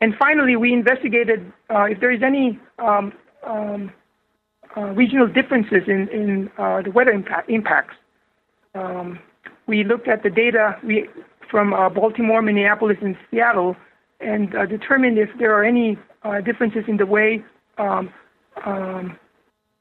And 0.00 0.14
finally, 0.18 0.56
we 0.56 0.72
investigated 0.72 1.52
uh, 1.68 1.84
if 1.84 2.00
there 2.00 2.10
is 2.10 2.22
any 2.22 2.58
um, 2.78 3.12
um, 3.46 3.92
uh, 4.76 4.92
regional 5.02 5.28
differences 5.28 5.82
in, 5.86 6.08
in 6.08 6.50
uh, 6.58 6.82
the 6.82 6.90
weather 6.90 7.12
impact, 7.12 7.50
impacts. 7.50 7.94
Um, 8.74 9.18
we 9.66 9.84
looked 9.84 10.08
at 10.08 10.22
the 10.22 10.30
data 10.30 10.76
we, 10.82 11.08
from 11.50 11.72
uh, 11.72 11.88
Baltimore, 11.88 12.42
Minneapolis, 12.42 12.96
and 13.02 13.16
Seattle 13.30 13.76
and 14.20 14.50
determined 14.68 15.18
if 15.18 15.30
there 15.38 15.54
are 15.54 15.64
any 15.64 15.96
differences 16.44 16.84
in 16.86 16.98
the 16.98 17.06
way 17.06 17.42
um, 17.78 18.12
um, 18.66 19.16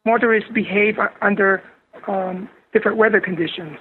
motorists 0.05 0.49
behave 0.53 0.95
under 1.21 1.61
um, 2.07 2.47
different 2.71 2.97
weather 2.97 3.19
conditions. 3.19 3.77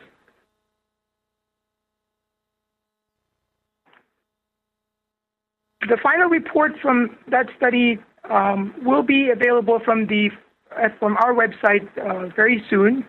The 5.83 5.97
final 6.03 6.29
report 6.29 6.73
from 6.83 7.17
that 7.31 7.47
study 7.57 7.99
um, 8.29 8.75
will 8.85 9.03
be 9.03 9.31
available 9.31 9.81
from 9.85 10.07
the 10.07 10.31
uh, 10.77 10.89
from 10.99 11.17
our 11.19 11.33
website 11.33 11.87
uh, 11.99 12.29
very 12.35 12.63
soon. 12.69 13.05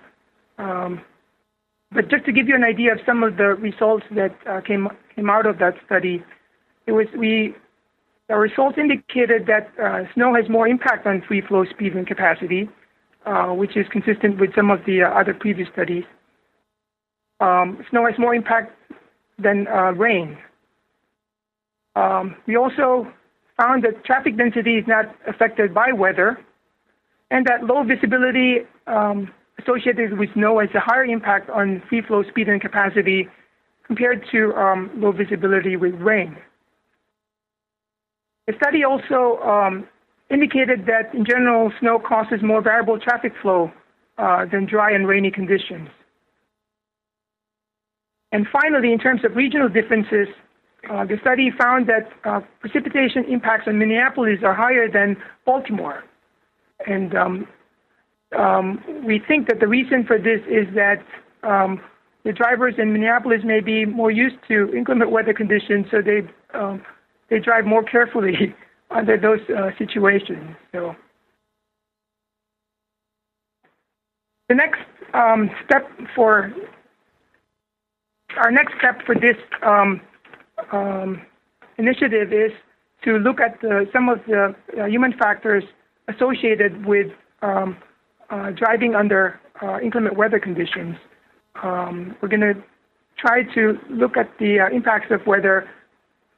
Um, 0.58 1.02
but 1.92 2.10
just 2.10 2.26
to 2.26 2.32
give 2.32 2.48
you 2.48 2.56
an 2.56 2.64
idea 2.64 2.94
of 2.94 3.00
some 3.06 3.24
of 3.24 3.38
the 3.38 3.56
results 3.56 4.06
that 4.12 4.36
uh, 4.48 4.62
came 4.62 4.88
came 5.16 5.30
out 5.30 5.48
of 5.48 5.58
that 5.60 5.74
study, 5.86 6.24
it 6.86 6.92
was 6.92 7.08
we 7.18 7.56
the 8.28 8.36
results 8.36 8.78
indicated 8.78 9.48
that 9.48 9.72
uh, 9.84 10.04
snow 10.14 10.36
has 10.36 10.48
more 10.48 10.68
impact 10.68 11.08
on 11.08 11.24
free 11.28 11.42
flow 11.42 11.66
speed 11.66 11.94
and 11.96 12.06
capacity, 12.06 12.70
uh, 13.26 13.48
which 13.48 13.76
is 13.76 13.88
consistent 13.92 14.40
with 14.40 14.54
some 14.56 14.70
of 14.70 14.80
the 14.86 15.02
uh, 15.02 15.10
other 15.10 15.34
previous 15.34 15.68
studies. 15.74 16.04
Um, 17.40 17.84
snow 17.90 18.06
has 18.06 18.20
more 18.20 18.36
impact 18.36 18.76
than 19.40 19.66
rain. 19.98 20.38
Um, 22.00 22.36
we 22.48 22.56
also 22.56 23.12
found 23.58 23.84
that 23.84 24.06
traffic 24.06 24.38
density 24.38 24.78
is 24.78 24.86
not 24.88 25.14
affected 25.28 25.74
by 25.74 25.92
weather, 25.92 26.40
and 27.30 27.46
that 27.46 27.66
low 27.66 27.84
visibility 27.84 28.60
um, 28.88 29.32
associated 29.60 30.18
with 30.18 30.30
snow 30.34 30.60
has 30.60 30.70
a 30.74 30.80
higher 30.80 31.04
impact 31.04 31.50
on 31.50 31.84
free 31.90 32.02
flow 32.02 32.24
speed 32.24 32.48
and 32.48 32.62
capacity 32.62 33.28
compared 33.86 34.26
to 34.32 34.54
um, 34.56 34.90
low 34.96 35.12
visibility 35.12 35.76
with 35.76 35.94
rain. 35.96 36.38
The 38.48 38.54
study 38.62 38.84
also 38.84 39.38
um, 39.44 39.88
indicated 40.32 40.86
that 40.86 41.14
in 41.14 41.26
general, 41.26 41.72
snow 41.82 42.00
causes 42.00 42.40
more 42.42 42.62
variable 42.62 42.98
traffic 42.98 43.34
flow 43.42 43.72
uh, 44.18 44.46
than 44.46 44.66
dry 44.66 44.92
and 44.92 45.06
rainy 45.06 45.32
conditions. 45.32 45.90
And 48.32 48.48
finally, 48.48 48.94
in 48.94 49.00
terms 49.00 49.26
of 49.26 49.36
regional 49.36 49.68
differences, 49.68 50.28
uh, 50.90 51.06
the 51.06 51.18
study 51.22 51.52
found 51.60 51.88
that 51.88 52.10
uh, 52.24 52.42
precipitation 52.60 53.26
impacts 53.26 53.68
on 53.68 53.78
Minneapolis 53.78 54.40
are 54.44 54.54
higher 54.54 54.90
than 54.90 55.18
Baltimore. 55.46 56.04
And 56.88 57.16
um, 57.16 57.48
um, 58.38 58.84
we 59.06 59.22
think 59.28 59.48
that 59.50 59.60
the 59.60 59.68
reason 59.68 60.06
for 60.06 60.18
this 60.18 60.40
is 60.48 60.74
that 60.76 61.04
um, 61.44 61.82
the 62.24 62.32
drivers 62.32 62.76
in 62.78 62.94
Minneapolis 62.94 63.42
may 63.44 63.60
be 63.60 63.86
more 63.86 64.12
used 64.12 64.38
to 64.48 64.74
inclement 64.76 65.12
weather 65.12 65.34
conditions, 65.34 65.86
so 65.92 66.02
they 66.02 66.22
um, 66.58 66.82
they 67.30 67.40
drive 67.40 67.66
more 67.66 67.84
carefully 67.84 68.56
under 68.92 69.18
those 69.18 69.40
uh, 69.50 69.72
situations. 69.78 70.56
So 70.72 70.96
the 74.48 74.56
next 74.56 74.82
um, 75.14 75.50
step 75.66 75.90
for 76.16 76.54
our 78.38 78.52
next 78.52 78.74
step 78.78 79.02
for 79.06 79.16
this 79.16 79.38
um, 80.72 81.22
initiative 81.78 82.34
is 82.34 82.52
to 83.04 83.18
look 83.18 83.40
at 83.40 83.60
the, 83.62 83.88
some 83.94 84.10
of 84.10 84.20
the 84.28 84.56
uh, 84.80 84.86
human 84.86 85.14
factors 85.14 85.64
associated 86.08 86.86
with 86.86 87.08
um, 87.42 87.78
uh, 88.30 88.52
driving 88.52 88.96
under 88.96 89.40
uh, 89.62 89.80
inclement 89.82 90.18
weather 90.18 90.40
conditions. 90.40 90.96
Um, 91.64 92.16
we're 92.22 92.30
going 92.30 92.42
to 92.42 92.56
try 93.18 93.44
to 93.56 93.78
look 93.90 94.18
at 94.18 94.30
the 94.40 94.68
impacts 94.74 95.12
of 95.12 95.26
weather 95.26 95.70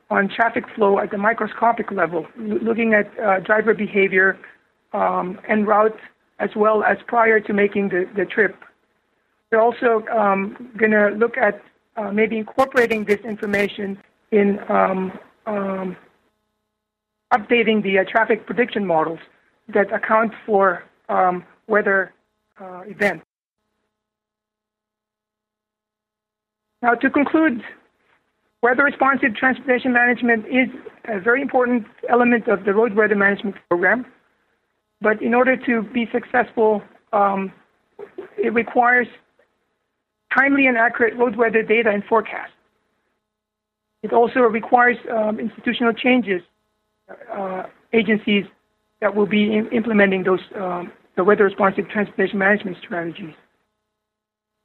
on 0.10 0.30
traffic 0.30 0.66
flow 0.76 1.00
at 1.00 1.12
the 1.12 1.18
microscopic 1.18 1.92
level, 1.92 2.28
looking 2.38 2.94
at 2.94 3.16
driver 3.46 3.74
behavior 3.74 4.38
um, 4.94 5.40
and 5.48 5.68
route 5.68 5.98
as 6.40 6.50
well 6.56 6.84
as 6.84 6.98
prior 7.08 7.40
to 7.40 7.54
making 7.54 7.90
the, 7.90 8.10
the 8.16 8.26
trip. 8.26 8.56
We're 9.52 9.62
also 9.62 10.06
um, 10.08 10.72
going 10.78 10.92
to 10.92 11.10
look 11.10 11.38
at 11.38 11.62
uh, 11.98 12.12
maybe 12.12 12.38
incorporating 12.38 13.06
this 13.06 13.20
information 13.22 13.98
in 14.32 14.60
um, 14.70 15.12
um, 15.46 15.98
updating 17.34 17.84
the 17.84 18.00
uh, 18.00 18.04
traffic 18.10 18.46
prediction 18.46 18.86
models 18.86 19.20
that 19.74 19.94
account 19.94 20.34
for 20.46 20.84
um, 21.10 21.44
weather 21.68 22.14
uh, 22.60 22.82
events. 22.86 23.26
Now, 26.82 26.96
to 26.96 27.10
conclude, 27.10 27.62
weather 28.64 28.84
responsive 28.84 29.36
transportation 29.36 29.94
management 29.94 30.46
is 30.48 30.70
a 31.06 31.20
very 31.20 31.42
important 31.42 31.86
element 32.10 32.48
of 32.48 32.66
the 32.66 32.74
road 32.74 32.94
weather 32.94 33.16
management 33.16 33.56
program. 33.70 34.06
But 35.00 35.22
in 35.22 35.34
order 35.34 35.58
to 35.58 35.82
be 35.82 36.08
successful, 36.12 36.82
um, 37.14 37.52
it 38.38 38.54
requires 38.54 39.08
timely 40.36 40.68
and 40.68 40.78
accurate 40.78 41.18
road 41.18 41.36
weather 41.36 41.64
data 41.64 41.90
and 41.90 42.04
forecasts. 42.04 42.54
It 44.04 44.14
also 44.14 44.40
requires 44.42 44.98
um, 45.12 45.40
institutional 45.40 45.94
changes, 45.94 46.42
uh, 47.32 47.64
agencies 47.94 48.46
that 49.00 49.16
will 49.16 49.26
be 49.26 49.62
implementing 49.72 50.24
those 50.24 50.40
um, 50.56 50.92
the 51.18 51.24
weather 51.24 51.44
responsive 51.44 51.90
transportation 51.90 52.40
management 52.40 52.78
strategies. 52.84 53.34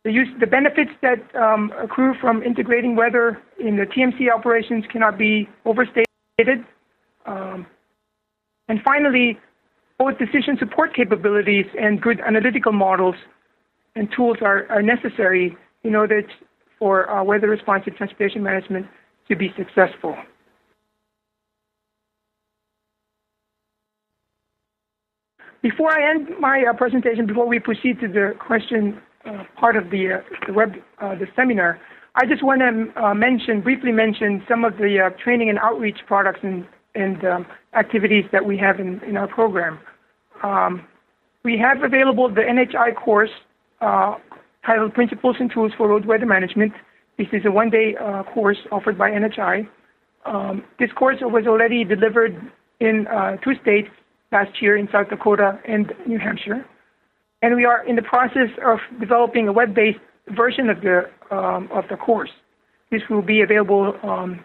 The, 0.05 0.13
use, 0.13 0.29
the 0.39 0.47
benefits 0.47 0.93
that 1.03 1.19
um, 1.35 1.73
accrue 1.77 2.15
from 2.21 2.43
integrating 2.43 2.95
weather 2.95 3.43
in 3.59 3.77
the 3.77 3.83
TMC 3.83 4.33
operations 4.33 4.85
cannot 4.93 5.19
be 5.19 5.49
overstated. 5.65 6.07
Um, 7.27 7.67
and 8.69 8.81
finally, 8.85 9.39
both 9.99 10.19
decision 10.19 10.57
support 10.59 10.95
capabilities 10.95 11.67
and 11.81 12.01
good 12.01 12.21
analytical 12.21 12.73
models 12.73 13.17
and 13.97 14.09
tools 14.15 14.37
are, 14.43 14.67
are 14.71 14.83
necessary 14.83 15.57
in 15.83 15.97
order 15.97 16.23
for 16.79 17.11
uh, 17.11 17.25
weather 17.25 17.49
responsive 17.49 17.97
transportation 17.97 18.43
management 18.43 18.87
to 19.29 19.37
be 19.37 19.53
successful. 19.57 20.17
Before 25.63 25.91
I 25.91 26.11
end 26.11 26.29
my 26.39 26.65
uh, 26.69 26.75
presentation, 26.75 27.27
before 27.27 27.47
we 27.47 27.59
proceed 27.59 27.99
to 28.01 28.09
the 28.09 28.35
question 28.39 29.01
uh, 29.25 29.45
part 29.57 29.77
of 29.77 29.91
the, 29.91 30.13
uh, 30.13 30.21
the 30.47 30.53
web 30.53 30.75
uh, 31.01 31.17
the 31.17 31.27
seminar, 31.35 31.81
I 32.15 32.25
just 32.25 32.43
want 32.43 32.61
to 32.61 33.03
uh, 33.03 33.15
mention 33.15 33.61
briefly 33.61 33.91
mention 33.91 34.45
some 34.49 34.65
of 34.65 34.77
the 34.77 35.13
training 35.23 35.51
and 35.51 35.59
outreach 35.59 35.99
products 36.07 36.41
and 36.43 36.65
and 36.95 37.25
um, 37.25 37.47
activities 37.75 38.25
that 38.33 38.47
we 38.47 38.57
have 38.59 38.81
in, 38.81 39.03
in 39.03 39.17
our 39.17 39.27
program. 39.27 39.79
Um, 40.43 40.87
we 41.43 41.59
have 41.59 41.83
available 41.83 42.29
the 42.29 42.41
NHI 42.43 42.95
course 42.95 43.31
titled 43.81 44.95
Principles 44.95 45.37
and 45.41 45.51
Tools 45.53 45.73
for 45.77 45.89
Road 45.89 46.07
Weather 46.07 46.27
Management. 46.27 46.73
This 47.19 47.29
is 47.33 47.43
a 47.47 47.51
one-day 47.51 47.95
course 48.35 48.59
offered 48.71 48.99
by 48.99 49.11
NHI. 49.11 49.69
Um, 50.25 50.65
this 50.79 50.91
course 50.93 51.17
was 51.21 51.47
already 51.47 51.85
delivered 51.85 52.35
in 52.81 53.07
two 53.43 53.55
states 53.63 53.89
last 54.33 54.61
year 54.61 54.77
in 54.77 54.89
South 54.93 55.09
Dakota 55.09 55.59
and 55.67 55.93
New 56.07 56.19
Hampshire. 56.19 56.65
And 57.43 57.57
we 57.57 57.65
are 57.65 57.87
in 57.87 57.97
the 57.97 58.03
process 58.03 58.51
of 58.65 58.79
developing 58.99 59.49
a 59.49 59.53
web-based 59.53 59.99
version 60.31 60.69
of 60.69 60.81
the 60.81 61.09
um, 61.31 61.69
of 61.73 61.85
the 61.91 61.97
course. 61.97 62.31
This 62.91 63.03
will 63.11 63.23
be 63.23 63.43
available 63.43 63.95
um, 64.03 64.45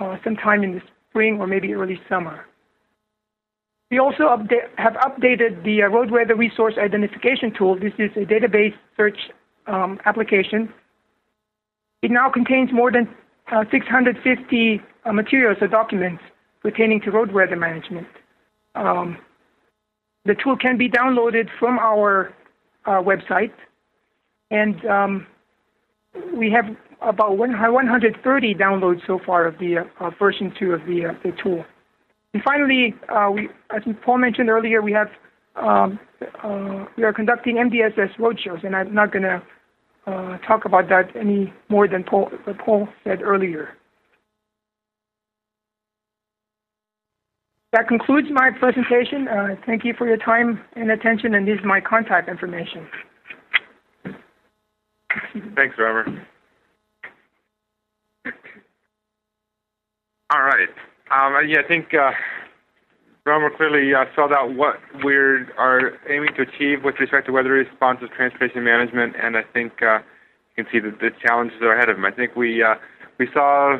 uh, 0.00 0.16
sometime 0.24 0.62
in 0.62 0.72
the 0.74 0.82
spring 1.10 1.38
or 1.38 1.46
maybe 1.46 1.74
early 1.74 2.00
summer. 2.08 2.46
We 3.90 3.98
also 3.98 4.24
upda- 4.24 4.70
have 4.78 4.94
updated 4.94 5.64
the 5.64 5.82
uh, 5.82 5.88
road 5.88 6.10
weather 6.10 6.34
resource 6.34 6.74
identification 6.78 7.52
tool. 7.56 7.78
This 7.78 7.92
is 7.98 8.10
a 8.16 8.24
database 8.24 8.74
search 8.96 9.18
um, 9.66 9.98
application. 10.06 10.72
It 12.02 12.10
now 12.10 12.28
contains 12.30 12.70
more 12.72 12.90
than 12.90 13.08
uh, 13.52 13.64
650 13.70 14.82
uh, 15.04 15.12
materials 15.12 15.58
or 15.60 15.68
documents 15.68 16.22
pertaining 16.60 17.00
to 17.02 17.10
road 17.10 17.32
weather 17.32 17.56
management. 17.56 18.08
Um, 18.74 19.18
the 20.24 20.34
tool 20.34 20.56
can 20.56 20.76
be 20.76 20.88
downloaded 20.88 21.48
from 21.58 21.78
our 21.78 22.32
uh, 22.86 23.02
website, 23.02 23.52
and 24.50 24.84
um, 24.86 25.26
we 26.34 26.50
have 26.50 26.64
about 27.00 27.36
130 27.36 28.54
downloads 28.54 29.00
so 29.06 29.20
far 29.24 29.46
of 29.46 29.58
the 29.58 29.88
uh, 30.00 30.10
version 30.18 30.52
2 30.58 30.72
of 30.72 30.80
the, 30.86 31.06
uh, 31.06 31.12
the 31.24 31.32
tool. 31.42 31.64
And 32.34 32.42
finally, 32.42 32.94
uh, 33.08 33.30
we, 33.32 33.48
as 33.70 33.82
Paul 34.04 34.18
mentioned 34.18 34.48
earlier, 34.48 34.80
we 34.82 34.92
have 34.92 35.08
um, 35.54 35.98
we 36.96 37.04
are 37.04 37.12
conducting 37.12 37.56
MDSS 37.56 38.16
roadshows, 38.16 38.64
and 38.64 38.74
I'm 38.74 38.94
not 38.94 39.12
going 39.12 39.24
to 39.24 39.42
uh, 40.06 40.38
talk 40.38 40.64
about 40.64 40.88
that 40.88 41.14
any 41.16 41.52
more 41.68 41.86
than 41.86 42.04
Paul, 42.04 42.30
Paul 42.64 42.88
said 43.04 43.22
earlier. 43.22 43.76
That 47.72 47.88
concludes 47.88 48.28
my 48.30 48.50
presentation. 48.50 49.28
Uh, 49.28 49.56
thank 49.64 49.84
you 49.84 49.94
for 49.96 50.06
your 50.06 50.18
time 50.18 50.60
and 50.76 50.90
attention, 50.90 51.34
and 51.34 51.48
this 51.48 51.58
is 51.58 51.64
my 51.64 51.80
contact 51.80 52.28
information. 52.28 52.86
Thanks, 55.56 55.76
Robert. 55.78 56.08
All 60.30 60.42
right. 60.42 60.68
Um, 61.10 61.48
yeah, 61.48 61.60
I 61.64 61.68
think 61.68 61.94
uh, 61.94 62.12
Robert 63.24 63.56
clearly 63.56 63.94
uh, 63.94 64.04
spelled 64.12 64.32
out 64.32 64.52
what 64.54 64.80
we 65.04 65.14
are 65.14 65.96
aiming 66.10 66.34
to 66.34 66.42
achieve 66.42 66.82
with 66.82 66.98
respect 66.98 67.26
to 67.26 67.32
weather 67.32 67.50
responsive 67.50 68.10
transportation 68.10 68.64
management, 68.64 69.14
and 69.20 69.36
I 69.36 69.44
think 69.44 69.80
uh, 69.80 69.98
you 70.56 70.64
can 70.64 70.72
see 70.72 70.80
that 70.80 70.98
the 70.98 71.10
challenges 71.24 71.62
are 71.62 71.72
ahead 71.72 71.88
of 71.88 71.96
them. 71.96 72.04
I 72.04 72.10
think 72.10 72.34
we 72.34 72.64
uh, 72.64 72.74
we 73.18 73.28
saw 73.32 73.78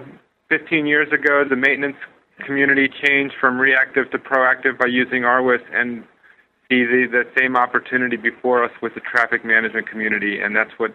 15 0.48 0.86
years 0.86 1.12
ago 1.12 1.42
the 1.48 1.56
maintenance 1.56 1.96
community 2.46 2.88
change 3.02 3.32
from 3.40 3.58
reactive 3.58 4.10
to 4.12 4.18
proactive 4.18 4.78
by 4.78 4.86
using 4.86 5.22
RWIS 5.22 5.62
and 5.72 6.04
see 6.70 6.84
the, 6.84 7.06
the 7.10 7.24
same 7.36 7.56
opportunity 7.56 8.16
before 8.16 8.64
us 8.64 8.70
with 8.80 8.94
the 8.94 9.00
traffic 9.00 9.44
management 9.44 9.88
community. 9.88 10.40
And 10.40 10.54
that's 10.54 10.72
what 10.78 10.92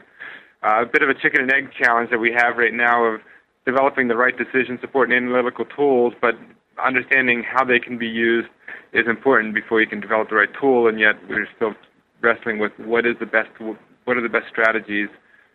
uh, 0.63 0.83
a 0.83 0.85
bit 0.85 1.03
of 1.03 1.09
a 1.09 1.13
chicken 1.13 1.41
and 1.41 1.51
egg 1.51 1.69
challenge 1.77 2.11
that 2.11 2.19
we 2.19 2.31
have 2.31 2.57
right 2.57 2.73
now 2.73 3.03
of 3.03 3.21
developing 3.65 4.07
the 4.07 4.15
right 4.15 4.35
decision 4.37 4.79
support 4.79 5.11
and 5.11 5.27
analytical 5.27 5.65
tools, 5.65 6.13
but 6.21 6.35
understanding 6.83 7.43
how 7.43 7.63
they 7.63 7.79
can 7.79 7.97
be 7.97 8.07
used 8.07 8.49
is 8.93 9.07
important 9.07 9.53
before 9.53 9.81
you 9.81 9.87
can 9.87 9.99
develop 9.99 10.29
the 10.29 10.35
right 10.35 10.49
tool. 10.59 10.87
And 10.87 10.99
yet 10.99 11.15
we're 11.29 11.47
still 11.55 11.73
wrestling 12.21 12.59
with 12.59 12.71
what 12.79 13.05
is 13.05 13.15
the 13.19 13.25
best, 13.25 13.49
what 13.59 14.17
are 14.17 14.21
the 14.21 14.29
best 14.29 14.47
strategies 14.49 15.09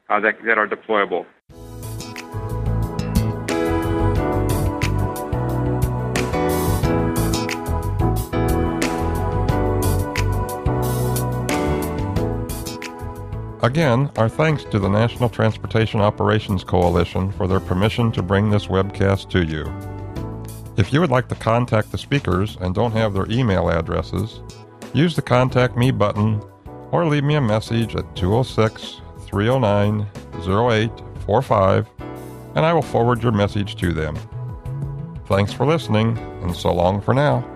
uh, 0.09 0.21
that, 0.21 0.37
that 0.45 0.59
are 0.59 0.69
deployable. 0.69 1.27
Again, 13.63 14.11
our 14.17 14.29
thanks 14.29 14.65
to 14.65 14.81
the 14.81 14.89
National 14.89 15.29
Transportation 15.29 16.01
Operations 16.01 16.65
Coalition 16.65 17.31
for 17.31 17.47
their 17.47 17.61
permission 17.61 18.11
to 18.11 18.21
bring 18.21 18.51
this 18.51 18.67
webcast 18.67 19.31
to 19.31 19.45
you. 19.45 19.92
If 20.83 20.93
you 20.93 21.01
would 21.01 21.13
like 21.13 21.29
to 21.29 21.37
contact 21.37 21.93
the 21.93 21.97
speakers 21.97 22.59
and 22.61 22.75
don't 22.75 22.91
have 22.91 23.15
their 23.15 23.31
email 23.31 23.71
addresses, 23.71 24.41
use 24.93 25.15
the 25.15 25.23
Contact 25.23 25.77
Me 25.77 25.93
button 25.93 26.43
or 26.91 27.07
leave 27.07 27.23
me 27.23 27.37
a 27.37 27.41
message 27.41 27.95
at 27.95 28.17
206 28.17 29.01
309 29.21 30.05
0845 30.35 31.89
and 32.57 32.67
I 32.67 32.73
will 32.73 32.83
forward 32.83 33.23
your 33.23 33.31
message 33.31 33.77
to 33.77 33.93
them. 33.93 34.19
Thanks 35.27 35.53
for 35.53 35.67
listening, 35.67 36.19
and 36.43 36.55
so 36.55 36.75
long 36.75 37.01
for 37.01 37.15
now. 37.15 37.52